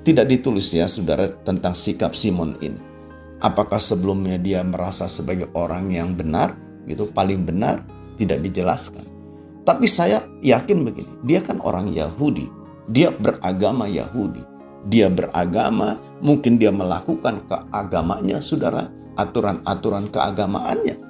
Tidak 0.00 0.24
ditulis 0.24 0.72
ya 0.72 0.88
saudara 0.88 1.28
tentang 1.44 1.76
sikap 1.76 2.16
Simon 2.16 2.56
ini. 2.64 2.80
Apakah 3.44 3.76
sebelumnya 3.76 4.40
dia 4.40 4.64
merasa 4.64 5.04
sebagai 5.12 5.52
orang 5.52 5.92
yang 5.92 6.16
benar, 6.16 6.56
gitu 6.88 7.04
paling 7.12 7.44
benar, 7.44 7.84
tidak 8.16 8.40
dijelaskan. 8.48 9.04
Tapi 9.68 9.84
saya 9.84 10.24
yakin 10.40 10.88
begini, 10.88 11.12
dia 11.28 11.44
kan 11.44 11.60
orang 11.60 11.92
Yahudi, 11.92 12.48
dia 12.88 13.12
beragama 13.12 13.92
Yahudi, 13.92 14.40
dia 14.88 15.12
beragama, 15.12 16.00
mungkin 16.24 16.56
dia 16.56 16.72
melakukan 16.72 17.44
keagamanya, 17.44 18.40
saudara, 18.40 18.88
aturan-aturan 19.20 20.08
keagamaannya. 20.08 21.09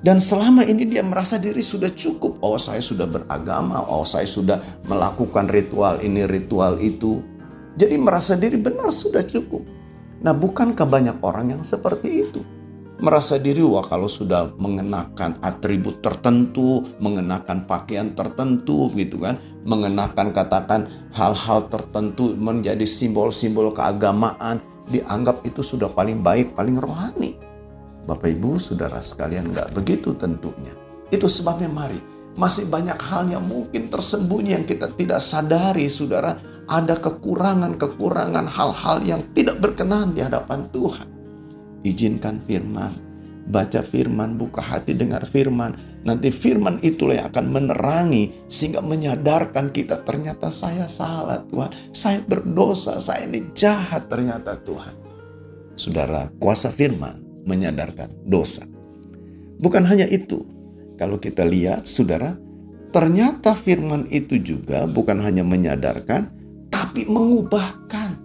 Dan 0.00 0.16
selama 0.16 0.64
ini 0.64 0.88
dia 0.88 1.04
merasa 1.04 1.36
diri 1.36 1.60
sudah 1.60 1.92
cukup. 1.92 2.40
Oh 2.40 2.56
saya 2.56 2.80
sudah 2.80 3.04
beragama, 3.04 3.84
oh 3.84 4.04
saya 4.08 4.24
sudah 4.24 4.56
melakukan 4.88 5.52
ritual 5.52 6.00
ini, 6.00 6.24
ritual 6.24 6.80
itu. 6.80 7.20
Jadi 7.76 8.00
merasa 8.00 8.32
diri 8.32 8.56
benar 8.56 8.88
sudah 8.96 9.20
cukup. 9.28 9.60
Nah 10.24 10.32
bukankah 10.32 10.88
banyak 10.88 11.20
orang 11.20 11.52
yang 11.52 11.62
seperti 11.64 12.24
itu? 12.24 12.40
Merasa 13.00 13.40
diri 13.40 13.64
wah 13.64 13.84
kalau 13.84 14.08
sudah 14.08 14.52
mengenakan 14.60 15.36
atribut 15.40 16.04
tertentu, 16.04 16.84
mengenakan 17.00 17.64
pakaian 17.64 18.12
tertentu 18.12 18.92
gitu 18.96 19.20
kan. 19.20 19.36
Mengenakan 19.68 20.32
katakan 20.32 20.88
hal-hal 21.12 21.68
tertentu 21.68 22.36
menjadi 22.36 22.84
simbol-simbol 22.88 23.72
keagamaan. 23.72 24.64
Dianggap 24.88 25.44
itu 25.44 25.60
sudah 25.60 25.92
paling 25.92 26.24
baik, 26.24 26.56
paling 26.56 26.76
rohani. 26.76 27.49
Bapak 28.08 28.32
Ibu, 28.32 28.56
saudara 28.56 29.00
sekalian, 29.04 29.52
nggak 29.52 29.76
begitu 29.76 30.16
tentunya. 30.16 30.72
Itu 31.12 31.26
sebabnya 31.26 31.68
mari, 31.68 31.98
masih 32.38 32.70
banyak 32.70 32.96
hal 32.96 33.26
yang 33.28 33.44
mungkin 33.44 33.90
tersembunyi 33.90 34.56
yang 34.56 34.64
kita 34.64 34.88
tidak 34.94 35.20
sadari, 35.20 35.90
saudara. 35.90 36.38
Ada 36.70 37.02
kekurangan-kekurangan 37.02 38.46
hal-hal 38.46 39.02
yang 39.02 39.20
tidak 39.34 39.58
berkenan 39.58 40.14
di 40.14 40.22
hadapan 40.22 40.70
Tuhan. 40.70 41.08
Izinkan 41.82 42.38
firman, 42.46 42.94
baca 43.50 43.82
firman, 43.82 44.38
buka 44.38 44.62
hati 44.62 44.94
dengar 44.94 45.26
firman. 45.26 45.74
Nanti 46.06 46.30
firman 46.30 46.78
itulah 46.86 47.18
yang 47.18 47.26
akan 47.34 47.46
menerangi 47.50 48.46
sehingga 48.46 48.86
menyadarkan 48.86 49.74
kita 49.74 50.06
ternyata 50.06 50.54
saya 50.54 50.86
salah 50.86 51.42
Tuhan. 51.50 51.74
Saya 51.90 52.22
berdosa, 52.22 53.02
saya 53.02 53.26
ini 53.26 53.50
jahat 53.50 54.06
ternyata 54.06 54.54
Tuhan. 54.62 54.94
Saudara, 55.74 56.30
kuasa 56.38 56.70
firman 56.70 57.29
menyadarkan 57.44 58.10
dosa. 58.28 58.64
Bukan 59.60 59.84
hanya 59.84 60.08
itu, 60.08 60.44
kalau 60.96 61.20
kita 61.20 61.44
lihat, 61.44 61.84
saudara, 61.84 62.36
ternyata 62.92 63.56
firman 63.56 64.08
itu 64.08 64.40
juga 64.40 64.88
bukan 64.88 65.20
hanya 65.20 65.44
menyadarkan, 65.44 66.32
tapi 66.72 67.04
mengubahkan. 67.04 68.16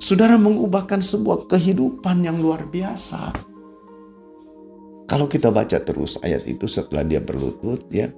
Saudara 0.00 0.40
mengubahkan 0.40 1.04
sebuah 1.04 1.46
kehidupan 1.46 2.24
yang 2.24 2.40
luar 2.40 2.64
biasa. 2.66 3.36
Kalau 5.10 5.26
kita 5.26 5.50
baca 5.50 5.82
terus 5.82 6.16
ayat 6.22 6.46
itu 6.46 6.70
setelah 6.70 7.02
dia 7.02 7.18
berlutut 7.18 7.82
ya. 7.90 8.08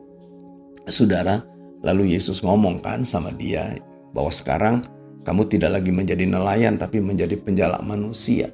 Saudara, 0.87 1.41
lalu 1.81 2.15
Yesus 2.15 2.45
ngomong 2.45 2.85
kan 2.85 3.03
sama 3.03 3.33
dia 3.33 3.81
bahwa 4.13 4.29
sekarang 4.29 4.85
kamu 5.25 5.49
tidak 5.49 5.81
lagi 5.81 5.91
menjadi 5.91 6.25
nelayan 6.29 6.77
tapi 6.77 7.01
menjadi 7.01 7.35
penjala 7.41 7.81
manusia. 7.81 8.53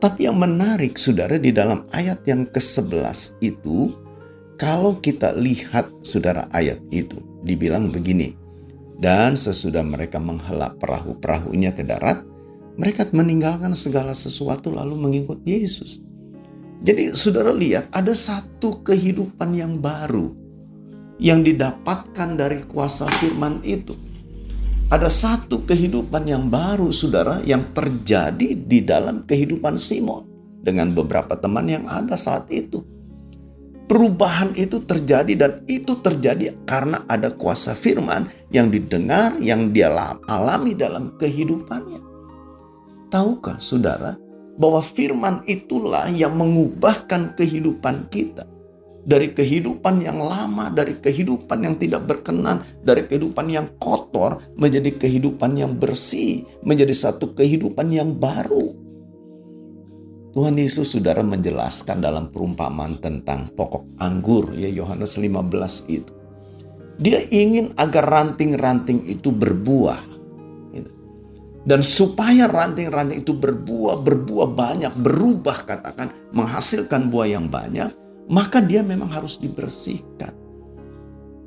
Tapi 0.00 0.24
yang 0.24 0.40
menarik 0.40 0.96
saudara 0.96 1.36
di 1.36 1.52
dalam 1.52 1.84
ayat 1.92 2.24
yang 2.24 2.48
ke-11 2.48 3.36
itu 3.44 3.92
kalau 4.56 4.96
kita 4.96 5.36
lihat 5.36 5.92
saudara 6.00 6.48
ayat 6.56 6.80
itu 6.88 7.20
dibilang 7.44 7.92
begini. 7.92 8.32
Dan 9.00 9.36
sesudah 9.36 9.80
mereka 9.80 10.20
menghela 10.20 10.76
perahu-perahunya 10.76 11.72
ke 11.72 11.84
darat, 11.84 12.20
mereka 12.76 13.08
meninggalkan 13.12 13.72
segala 13.72 14.12
sesuatu 14.12 14.72
lalu 14.72 14.96
mengikut 14.96 15.40
Yesus. 15.44 16.00
Jadi 16.80 17.12
saudara 17.12 17.52
lihat 17.52 17.92
ada 17.92 18.16
satu 18.16 18.80
kehidupan 18.80 19.52
yang 19.52 19.84
baru 19.84 20.32
yang 21.20 21.44
didapatkan 21.44 22.40
dari 22.40 22.64
kuasa 22.64 23.04
firman 23.20 23.60
itu. 23.64 23.92
Ada 24.90 25.06
satu 25.06 25.62
kehidupan 25.70 26.26
yang 26.26 26.50
baru 26.50 26.90
saudara 26.90 27.38
yang 27.46 27.62
terjadi 27.70 28.58
di 28.58 28.82
dalam 28.82 29.22
kehidupan 29.22 29.78
Simon 29.78 30.26
dengan 30.66 30.90
beberapa 30.90 31.38
teman 31.38 31.70
yang 31.70 31.86
ada 31.86 32.18
saat 32.18 32.50
itu. 32.50 32.82
Perubahan 33.86 34.50
itu 34.58 34.82
terjadi 34.82 35.30
dan 35.38 35.52
itu 35.70 35.94
terjadi 36.02 36.58
karena 36.66 37.06
ada 37.06 37.30
kuasa 37.30 37.78
firman 37.78 38.26
yang 38.50 38.74
didengar, 38.74 39.38
yang 39.38 39.70
dia 39.70 39.94
alami 40.26 40.74
dalam 40.74 41.14
kehidupannya. 41.22 42.02
Tahukah 43.14 43.62
saudara 43.62 44.18
bahwa 44.58 44.82
firman 44.82 45.46
itulah 45.46 46.10
yang 46.10 46.34
mengubahkan 46.34 47.38
kehidupan 47.38 48.10
kita 48.10 48.42
dari 49.04 49.32
kehidupan 49.32 50.04
yang 50.04 50.20
lama, 50.20 50.68
dari 50.68 50.96
kehidupan 51.00 51.64
yang 51.64 51.74
tidak 51.80 52.04
berkenan, 52.04 52.60
dari 52.84 53.08
kehidupan 53.08 53.48
yang 53.48 53.66
kotor 53.80 54.40
menjadi 54.60 54.92
kehidupan 54.96 55.56
yang 55.56 55.76
bersih, 55.80 56.44
menjadi 56.60 56.92
satu 56.92 57.32
kehidupan 57.32 57.88
yang 57.92 58.16
baru. 58.16 58.76
Tuhan 60.30 60.54
Yesus 60.54 60.94
saudara 60.94 61.26
menjelaskan 61.26 61.98
dalam 61.98 62.30
perumpamaan 62.30 63.02
tentang 63.02 63.50
pokok 63.50 63.98
anggur 63.98 64.54
ya 64.54 64.70
Yohanes 64.70 65.18
15 65.18 65.90
itu. 65.90 66.12
Dia 67.00 67.24
ingin 67.32 67.74
agar 67.80 68.06
ranting-ranting 68.06 69.08
itu 69.10 69.32
berbuah. 69.32 69.98
Gitu. 70.70 70.90
Dan 71.66 71.80
supaya 71.82 72.46
ranting-ranting 72.46 73.24
itu 73.26 73.34
berbuah, 73.34 74.04
berbuah 74.04 74.48
banyak, 74.54 74.92
berubah 75.00 75.66
katakan, 75.66 76.12
menghasilkan 76.30 77.10
buah 77.10 77.26
yang 77.26 77.50
banyak, 77.50 77.90
maka 78.30 78.62
dia 78.62 78.80
memang 78.86 79.10
harus 79.10 79.34
dibersihkan. 79.36 80.30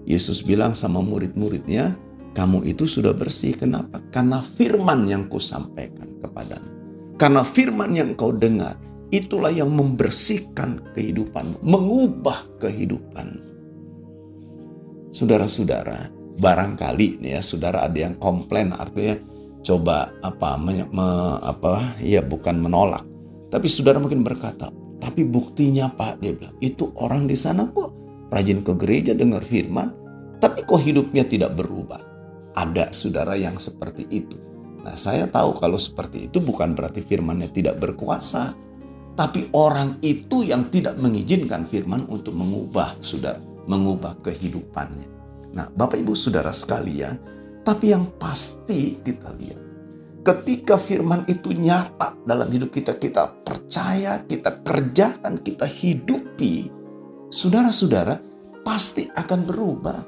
Yesus 0.03 0.43
bilang 0.43 0.75
sama 0.75 0.99
murid-muridnya, 0.99 1.95
kamu 2.35 2.67
itu 2.67 2.83
sudah 2.83 3.15
bersih. 3.15 3.55
Kenapa? 3.55 4.03
Karena 4.11 4.43
firman 4.59 5.07
yang 5.07 5.31
kusampaikan 5.31 6.19
kepadamu. 6.19 6.69
Karena 7.15 7.41
firman 7.47 7.95
yang 7.95 8.19
kau 8.19 8.35
dengar, 8.35 8.75
itulah 9.15 9.53
yang 9.53 9.71
membersihkan 9.71 10.83
kehidupan, 10.91 11.55
mengubah 11.63 12.43
kehidupan. 12.59 13.39
Saudara-saudara, 15.15 16.11
barangkali 16.41 17.23
nih 17.23 17.37
ya, 17.37 17.41
saudara 17.45 17.87
ada 17.87 17.95
yang 17.95 18.19
komplain 18.19 18.75
artinya 18.75 19.15
coba 19.63 20.11
apa 20.25 20.59
me, 20.59 20.75
apa 21.39 21.95
ya 22.03 22.19
bukan 22.19 22.59
menolak. 22.59 23.07
Tapi 23.53 23.69
saudara 23.69 24.01
mungkin 24.01 24.25
berkata, 24.25 24.73
tapi 25.03 25.27
buktinya 25.27 25.91
Pak, 25.91 26.23
dia 26.23 26.31
bilang, 26.31 26.55
itu 26.63 26.87
orang 26.95 27.27
di 27.27 27.35
sana 27.35 27.67
kok 27.67 27.91
rajin 28.31 28.63
ke 28.63 28.71
gereja 28.79 29.11
dengar 29.11 29.43
firman, 29.43 29.91
tapi 30.39 30.63
kok 30.63 30.79
hidupnya 30.79 31.27
tidak 31.27 31.59
berubah. 31.59 31.99
Ada 32.55 32.95
saudara 32.95 33.35
yang 33.35 33.59
seperti 33.59 34.07
itu. 34.07 34.39
Nah 34.87 34.95
saya 34.95 35.27
tahu 35.27 35.59
kalau 35.59 35.75
seperti 35.75 36.31
itu 36.31 36.39
bukan 36.39 36.71
berarti 36.71 37.03
firmannya 37.03 37.51
tidak 37.51 37.83
berkuasa. 37.83 38.55
Tapi 39.13 39.51
orang 39.53 40.01
itu 40.01 40.41
yang 40.41 40.71
tidak 40.73 40.97
mengizinkan 40.97 41.69
firman 41.69 42.07
untuk 42.09 42.33
mengubah 42.33 42.97
saudara, 43.03 43.37
mengubah 43.67 44.17
kehidupannya. 44.23 45.07
Nah 45.53 45.69
Bapak 45.69 46.01
Ibu 46.01 46.17
Saudara 46.17 46.49
sekalian, 46.49 47.19
tapi 47.61 47.93
yang 47.93 48.09
pasti 48.17 48.97
kita 49.05 49.29
lihat 49.37 49.62
ketika 50.23 50.79
firman 50.79 51.27
itu 51.27 51.51
nyata 51.51 52.15
dalam 52.23 52.47
hidup 52.47 52.71
kita, 52.71 52.95
kita 52.95 53.43
percaya, 53.43 54.23
kita 54.23 54.63
kerjakan, 54.63 55.43
kita 55.43 55.67
hidupi, 55.67 56.71
saudara-saudara 57.27 58.17
pasti 58.63 59.11
akan 59.11 59.39
berubah. 59.43 59.99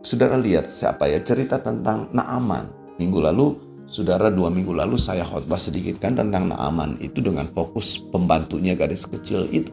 Saudara 0.00 0.40
lihat 0.40 0.64
siapa 0.64 1.12
ya 1.12 1.20
cerita 1.20 1.60
tentang 1.60 2.08
Naaman. 2.16 2.96
Minggu 2.96 3.20
lalu, 3.20 3.46
saudara 3.84 4.32
dua 4.32 4.48
minggu 4.48 4.72
lalu 4.72 4.96
saya 4.96 5.28
khotbah 5.28 5.60
sedikit 5.60 6.00
kan 6.00 6.16
tentang 6.16 6.48
Naaman 6.48 6.96
itu 7.04 7.20
dengan 7.20 7.52
fokus 7.52 8.00
pembantunya 8.08 8.72
gadis 8.72 9.04
kecil 9.04 9.44
itu. 9.52 9.68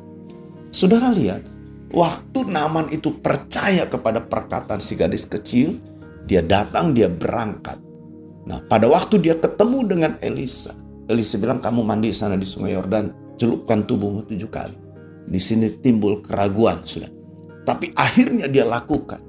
Saudara 0.76 1.16
lihat, 1.16 1.48
waktu 1.96 2.44
Naaman 2.44 2.92
itu 2.92 3.16
percaya 3.24 3.88
kepada 3.88 4.20
perkataan 4.20 4.84
si 4.84 5.00
gadis 5.00 5.24
kecil, 5.24 5.80
dia 6.28 6.44
datang, 6.44 6.92
dia 6.92 7.08
berangkat 7.08 7.87
Nah, 8.48 8.64
pada 8.72 8.88
waktu 8.88 9.20
dia 9.20 9.36
ketemu 9.36 9.84
dengan 9.84 10.12
Elisa, 10.24 10.72
Elisa 11.12 11.36
bilang, 11.36 11.60
kamu 11.60 11.84
mandi 11.84 12.16
sana 12.16 12.40
di 12.40 12.48
sungai 12.48 12.80
Yordan, 12.80 13.12
celupkan 13.36 13.84
tubuhmu 13.84 14.24
tujuh 14.32 14.48
kali. 14.48 14.76
Di 15.28 15.36
sini 15.36 15.68
timbul 15.84 16.24
keraguan, 16.24 16.80
sudah. 16.88 17.12
Tapi 17.68 17.92
akhirnya 18.00 18.48
dia 18.48 18.64
lakukan. 18.64 19.20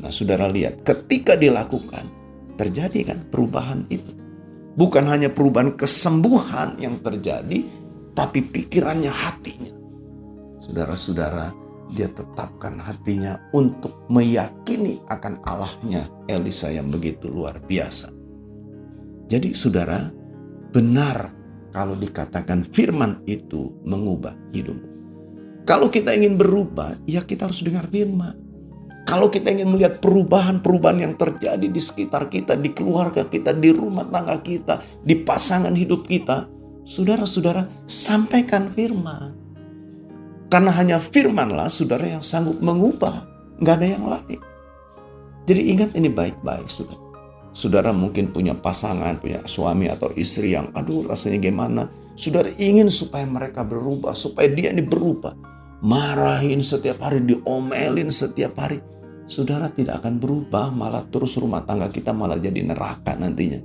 Nah, 0.00 0.08
saudara 0.08 0.48
lihat, 0.48 0.80
ketika 0.88 1.36
dilakukan, 1.36 2.08
terjadi 2.56 3.12
kan 3.12 3.18
perubahan 3.28 3.84
itu. 3.92 4.16
Bukan 4.72 5.04
hanya 5.04 5.28
perubahan 5.28 5.76
kesembuhan 5.76 6.80
yang 6.80 6.96
terjadi, 7.04 7.68
tapi 8.16 8.40
pikirannya, 8.40 9.12
hatinya. 9.12 9.72
Saudara-saudara, 10.64 11.52
dia 11.92 12.08
tetapkan 12.08 12.80
hatinya 12.80 13.36
untuk 13.52 14.08
meyakini 14.08 14.96
akan 15.12 15.44
Allahnya 15.44 16.08
Elisa 16.32 16.72
yang 16.72 16.88
begitu 16.88 17.28
luar 17.28 17.60
biasa. 17.60 18.21
Jadi 19.32 19.56
saudara, 19.56 20.12
benar 20.76 21.32
kalau 21.72 21.96
dikatakan 21.96 22.68
firman 22.68 23.24
itu 23.24 23.72
mengubah 23.88 24.36
hidupmu. 24.52 24.92
Kalau 25.64 25.88
kita 25.88 26.12
ingin 26.12 26.36
berubah, 26.36 27.00
ya 27.08 27.24
kita 27.24 27.48
harus 27.48 27.64
dengar 27.64 27.88
firman. 27.88 28.36
Kalau 29.08 29.32
kita 29.32 29.48
ingin 29.56 29.72
melihat 29.72 30.04
perubahan-perubahan 30.04 30.98
yang 31.00 31.14
terjadi 31.16 31.64
di 31.64 31.80
sekitar 31.80 32.28
kita, 32.28 32.60
di 32.60 32.76
keluarga 32.76 33.24
kita, 33.24 33.56
di 33.56 33.72
rumah 33.72 34.04
tangga 34.12 34.36
kita, 34.44 34.84
di 35.00 35.16
pasangan 35.24 35.72
hidup 35.72 36.04
kita, 36.04 36.44
saudara-saudara, 36.84 37.66
sampaikan 37.88 38.68
firman. 38.76 39.32
Karena 40.52 40.76
hanya 40.76 41.00
firmanlah 41.00 41.72
saudara 41.72 42.20
yang 42.20 42.22
sanggup 42.22 42.60
mengubah, 42.60 43.24
nggak 43.64 43.76
ada 43.80 43.88
yang 43.88 44.06
lain. 44.12 44.40
Jadi 45.48 45.62
ingat 45.72 45.90
ini 45.96 46.12
baik-baik, 46.12 46.68
saudara. 46.68 47.01
Saudara 47.52 47.92
mungkin 47.92 48.32
punya 48.32 48.56
pasangan, 48.56 49.20
punya 49.20 49.44
suami 49.44 49.92
atau 49.92 50.08
istri 50.16 50.56
yang 50.56 50.72
aduh 50.72 51.04
rasanya 51.04 51.38
gimana. 51.40 51.82
Saudara 52.16 52.48
ingin 52.56 52.88
supaya 52.88 53.28
mereka 53.28 53.64
berubah, 53.64 54.16
supaya 54.16 54.48
dia 54.48 54.72
ini 54.72 54.84
berubah. 54.84 55.36
Marahin 55.84 56.64
setiap 56.64 57.04
hari, 57.04 57.20
diomelin 57.24 58.08
setiap 58.08 58.56
hari. 58.56 58.80
Saudara 59.28 59.68
tidak 59.68 60.00
akan 60.04 60.16
berubah, 60.20 60.72
malah 60.72 61.04
terus 61.12 61.36
rumah 61.36 61.64
tangga 61.64 61.92
kita 61.92 62.12
malah 62.16 62.40
jadi 62.40 62.64
neraka 62.64 63.16
nantinya. 63.16 63.60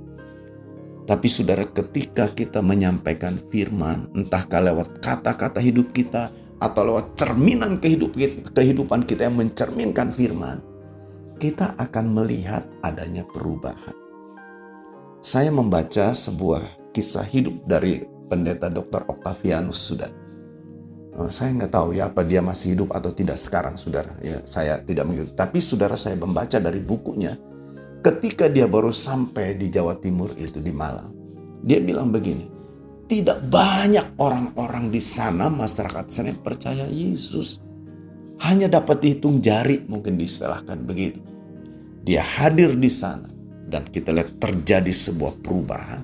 Tapi 1.08 1.24
saudara 1.24 1.64
ketika 1.64 2.28
kita 2.28 2.60
menyampaikan 2.60 3.40
firman, 3.48 4.12
entahkah 4.12 4.60
lewat 4.60 5.00
kata-kata 5.00 5.64
hidup 5.64 5.96
kita, 5.96 6.28
atau 6.58 6.82
lewat 6.90 7.14
cerminan 7.14 7.78
kehidupan 7.80 9.06
kita 9.06 9.30
yang 9.30 9.36
mencerminkan 9.38 10.10
firman, 10.10 10.58
kita 11.38 11.78
akan 11.78 12.18
melihat 12.18 12.66
adanya 12.82 13.22
perubahan. 13.22 13.94
Saya 15.22 15.54
membaca 15.54 16.10
sebuah 16.10 16.90
kisah 16.90 17.26
hidup 17.26 17.62
dari 17.66 18.02
pendeta 18.26 18.66
Dr. 18.66 19.06
Octavianus 19.06 19.78
Sudan. 19.78 20.10
Oh, 21.18 21.30
saya 21.30 21.50
nggak 21.54 21.74
tahu 21.74 21.98
ya 21.98 22.10
apa 22.10 22.22
dia 22.22 22.38
masih 22.38 22.78
hidup 22.78 22.94
atau 22.94 23.10
tidak 23.10 23.38
sekarang, 23.38 23.74
saudara. 23.74 24.14
Ya, 24.22 24.38
saya 24.46 24.78
tidak 24.82 25.10
mengerti. 25.10 25.34
Tapi 25.34 25.58
saudara 25.58 25.98
saya 25.98 26.14
membaca 26.14 26.62
dari 26.62 26.78
bukunya, 26.78 27.34
ketika 28.06 28.46
dia 28.46 28.70
baru 28.70 28.94
sampai 28.94 29.58
di 29.58 29.66
Jawa 29.66 29.98
Timur 29.98 30.30
itu 30.38 30.62
di 30.62 30.70
Malang, 30.70 31.10
dia 31.66 31.82
bilang 31.82 32.14
begini, 32.14 32.46
tidak 33.10 33.42
banyak 33.50 34.14
orang-orang 34.22 34.94
di 34.94 35.02
sana 35.02 35.50
masyarakat 35.50 36.06
sana 36.06 36.34
percaya 36.38 36.86
Yesus. 36.86 37.58
Hanya 38.38 38.70
dapat 38.70 39.02
dihitung 39.02 39.42
jari 39.42 39.82
mungkin 39.90 40.14
diistilahkan 40.14 40.86
begitu. 40.86 41.18
Dia 42.06 42.22
hadir 42.22 42.74
di 42.78 42.90
sana. 42.90 43.28
dan 43.68 43.84
kita 43.84 44.16
lihat 44.16 44.40
terjadi 44.40 44.88
sebuah 44.88 45.44
perubahan. 45.44 46.00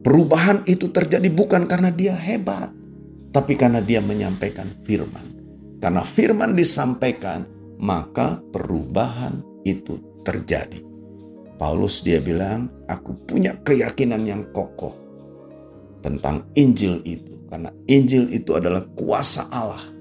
Perubahan 0.00 0.64
itu 0.64 0.88
terjadi 0.88 1.28
bukan 1.28 1.68
karena 1.68 1.92
dia 1.92 2.16
hebat, 2.16 2.72
tapi 3.28 3.52
karena 3.60 3.84
dia 3.84 4.00
menyampaikan 4.00 4.72
firman. 4.88 5.36
Karena 5.84 6.00
firman 6.00 6.56
disampaikan, 6.56 7.44
maka 7.76 8.40
perubahan 8.56 9.44
itu 9.68 10.00
terjadi. 10.24 10.80
Paulus 11.60 12.00
dia 12.00 12.24
bilang, 12.24 12.72
aku 12.88 13.12
punya 13.28 13.52
keyakinan 13.60 14.24
yang 14.24 14.48
kokoh 14.56 14.96
tentang 16.00 16.48
Injil 16.56 17.04
itu. 17.04 17.36
Karena 17.52 17.68
Injil 17.84 18.32
itu 18.32 18.56
adalah 18.56 18.88
kuasa 18.96 19.44
Allah 19.52 19.99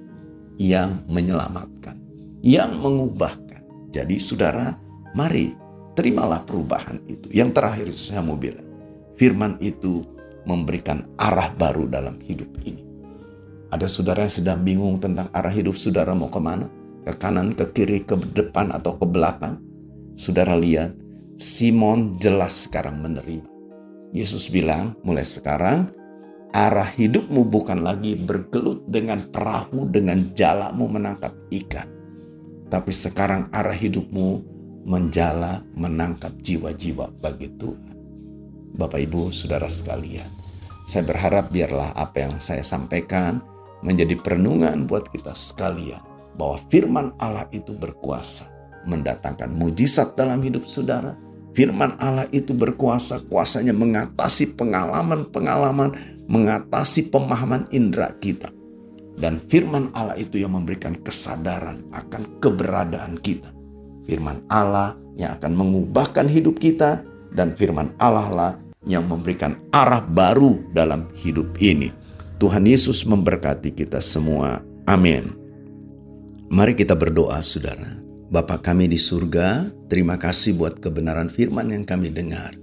yang 0.60 1.08
menyelamatkan, 1.08 1.96
yang 2.44 2.76
mengubahkan. 2.84 3.64
Jadi 3.90 4.20
saudara, 4.20 4.76
mari 5.16 5.56
terimalah 5.96 6.44
perubahan 6.44 7.00
itu. 7.08 7.32
Yang 7.32 7.50
terakhir 7.56 7.88
saya 7.96 8.22
mau 8.22 8.36
bilang, 8.36 8.68
firman 9.16 9.56
itu 9.64 10.04
memberikan 10.44 11.08
arah 11.16 11.50
baru 11.56 11.88
dalam 11.88 12.20
hidup 12.22 12.52
ini. 12.68 12.84
Ada 13.72 13.88
saudara 13.88 14.28
yang 14.28 14.36
sedang 14.36 14.60
bingung 14.68 14.96
tentang 15.00 15.32
arah 15.32 15.54
hidup 15.54 15.80
saudara 15.80 16.12
mau 16.12 16.28
ke 16.28 16.42
mana? 16.44 16.68
Ke 17.08 17.16
kanan, 17.16 17.56
ke 17.56 17.66
kiri, 17.72 18.04
ke 18.04 18.20
depan, 18.36 18.76
atau 18.76 19.00
ke 19.00 19.06
belakang? 19.08 19.62
Saudara 20.20 20.60
lihat, 20.60 20.92
Simon 21.40 22.20
jelas 22.20 22.68
sekarang 22.68 23.00
menerima. 23.00 23.48
Yesus 24.12 24.50
bilang, 24.50 24.98
mulai 25.06 25.24
sekarang 25.24 25.88
arah 26.54 26.90
hidupmu 26.90 27.46
bukan 27.46 27.86
lagi 27.86 28.18
bergelut 28.18 28.86
dengan 28.90 29.30
perahu 29.30 29.86
dengan 29.90 30.34
jalamu 30.34 30.90
menangkap 30.90 31.34
ikan. 31.54 31.88
Tapi 32.70 32.92
sekarang 32.94 33.50
arah 33.54 33.74
hidupmu 33.74 34.42
menjala 34.86 35.62
menangkap 35.78 36.34
jiwa-jiwa 36.42 37.14
bagi 37.22 37.50
Tuhan. 37.58 37.94
Bapak 38.78 39.02
Ibu, 39.02 39.34
Saudara 39.34 39.66
sekalian. 39.66 40.30
Saya 40.90 41.06
berharap 41.06 41.54
biarlah 41.54 41.94
apa 41.94 42.26
yang 42.26 42.36
saya 42.42 42.66
sampaikan 42.66 43.42
menjadi 43.86 44.18
perenungan 44.18 44.90
buat 44.90 45.10
kita 45.14 45.38
sekalian 45.38 46.02
bahwa 46.34 46.58
firman 46.74 47.14
Allah 47.22 47.46
itu 47.54 47.78
berkuasa 47.78 48.50
mendatangkan 48.90 49.54
mujizat 49.54 50.16
dalam 50.18 50.42
hidup 50.42 50.66
saudara. 50.66 51.14
Firman 51.58 51.98
Allah 51.98 52.30
itu 52.30 52.54
berkuasa, 52.54 53.26
kuasanya 53.26 53.74
mengatasi 53.74 54.54
pengalaman-pengalaman, 54.54 55.98
mengatasi 56.30 57.10
pemahaman 57.10 57.66
indera 57.74 58.14
kita. 58.22 58.54
Dan 59.20 59.42
firman 59.52 59.92
Allah 59.92 60.16
itu 60.16 60.40
yang 60.40 60.56
memberikan 60.56 60.96
kesadaran 61.04 61.84
akan 61.92 62.40
keberadaan 62.40 63.20
kita. 63.20 63.52
Firman 64.08 64.46
Allah 64.48 64.96
yang 65.20 65.36
akan 65.36 65.52
mengubahkan 65.58 66.32
hidup 66.32 66.56
kita 66.62 67.04
dan 67.36 67.52
firman 67.58 67.92
Allah 68.00 68.30
lah 68.32 68.54
yang 68.88 69.12
memberikan 69.12 69.60
arah 69.76 70.00
baru 70.00 70.64
dalam 70.72 71.12
hidup 71.12 71.60
ini. 71.60 71.92
Tuhan 72.40 72.64
Yesus 72.64 73.04
memberkati 73.04 73.76
kita 73.76 74.00
semua. 74.00 74.64
Amin. 74.88 75.36
Mari 76.48 76.74
kita 76.74 76.96
berdoa, 76.96 77.44
saudara. 77.44 77.99
Bapa 78.30 78.62
kami 78.62 78.86
di 78.86 79.02
surga, 79.02 79.74
terima 79.90 80.14
kasih 80.14 80.54
buat 80.54 80.78
kebenaran 80.78 81.34
firman 81.34 81.74
yang 81.74 81.82
kami 81.82 82.14
dengar. 82.14 82.54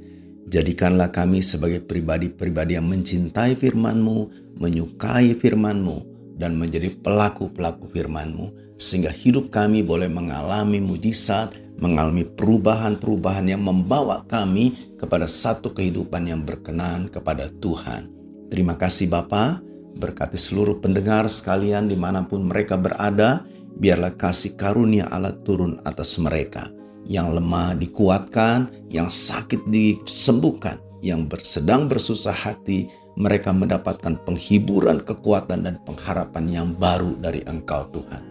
Jadikanlah 0.46 1.10
kami 1.10 1.42
sebagai 1.42 1.82
pribadi-pribadi 1.82 2.78
yang 2.78 2.86
mencintai 2.86 3.58
firman-Mu, 3.58 4.30
menyukai 4.62 5.34
firman-Mu, 5.34 5.98
dan 6.38 6.54
menjadi 6.54 6.94
pelaku-pelaku 7.02 7.90
firman-Mu, 7.90 8.78
sehingga 8.78 9.10
hidup 9.10 9.50
kami 9.50 9.82
boleh 9.82 10.06
mengalami 10.06 10.78
mujizat, 10.78 11.58
mengalami 11.82 12.22
perubahan-perubahan 12.22 13.50
yang 13.50 13.66
membawa 13.66 14.22
kami 14.30 14.94
kepada 14.94 15.26
satu 15.26 15.74
kehidupan 15.74 16.30
yang 16.30 16.46
berkenan 16.46 17.10
kepada 17.10 17.50
Tuhan. 17.58 18.06
Terima 18.54 18.78
kasih 18.78 19.10
Bapa, 19.10 19.58
berkati 19.98 20.38
seluruh 20.38 20.78
pendengar 20.78 21.26
sekalian 21.26 21.90
di 21.90 21.98
mana 21.98 22.22
pun 22.22 22.46
mereka 22.46 22.78
berada, 22.78 23.42
biarlah 23.78 24.16
kasih 24.16 24.56
karunia 24.56 25.08
Allah 25.12 25.36
turun 25.44 25.80
atas 25.84 26.16
mereka. 26.16 26.68
Yang 27.06 27.38
lemah 27.38 27.78
dikuatkan, 27.78 28.90
yang 28.90 29.12
sakit 29.12 29.70
disembuhkan, 29.70 30.82
yang 31.04 31.30
sedang 31.46 31.86
bersusah 31.86 32.34
hati, 32.34 32.90
mereka 33.14 33.54
mendapatkan 33.54 34.18
penghiburan, 34.26 35.00
kekuatan, 35.06 35.64
dan 35.64 35.78
pengharapan 35.86 36.44
yang 36.50 36.68
baru 36.74 37.14
dari 37.22 37.46
Engkau 37.46 37.88
Tuhan. 37.94 38.22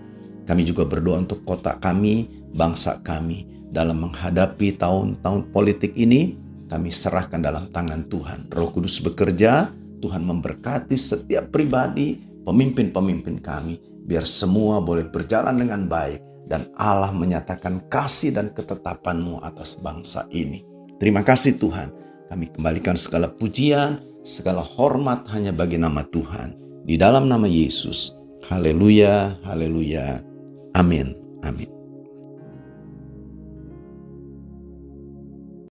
Kami 0.46 0.62
juga 0.62 0.86
berdoa 0.86 1.24
untuk 1.24 1.42
kota 1.48 1.80
kami, 1.82 2.30
bangsa 2.54 3.02
kami 3.02 3.50
dalam 3.74 4.06
menghadapi 4.06 4.78
tahun-tahun 4.78 5.50
politik 5.50 5.98
ini 5.98 6.38
kami 6.70 6.90
serahkan 6.94 7.42
dalam 7.42 7.70
tangan 7.74 8.06
Tuhan. 8.10 8.50
Roh 8.54 8.70
Kudus 8.70 9.02
bekerja, 9.02 9.70
Tuhan 10.02 10.22
memberkati 10.22 10.94
setiap 10.94 11.50
pribadi, 11.50 12.22
pemimpin-pemimpin 12.46 13.42
kami, 13.42 13.82
biar 14.06 14.24
semua 14.24 14.80
boleh 14.80 15.10
berjalan 15.10 15.58
dengan 15.58 15.90
baik 15.90 16.22
dan 16.46 16.70
Allah 16.78 17.10
menyatakan 17.10 17.90
kasih 17.90 18.38
dan 18.38 18.54
ketetapanmu 18.54 19.42
atas 19.42 19.82
bangsa 19.82 20.30
ini. 20.30 20.62
Terima 21.02 21.26
kasih 21.26 21.58
Tuhan, 21.58 21.92
kami 22.30 22.54
kembalikan 22.54 22.96
segala 22.96 23.34
pujian, 23.34 24.00
segala 24.22 24.64
hormat 24.64 25.28
hanya 25.34 25.52
bagi 25.52 25.76
nama 25.82 26.06
Tuhan. 26.08 26.56
Di 26.86 26.96
dalam 26.96 27.26
nama 27.28 27.50
Yesus, 27.50 28.14
haleluya, 28.48 29.42
haleluya, 29.44 30.22
amin, 30.78 31.18
amin. 31.42 31.75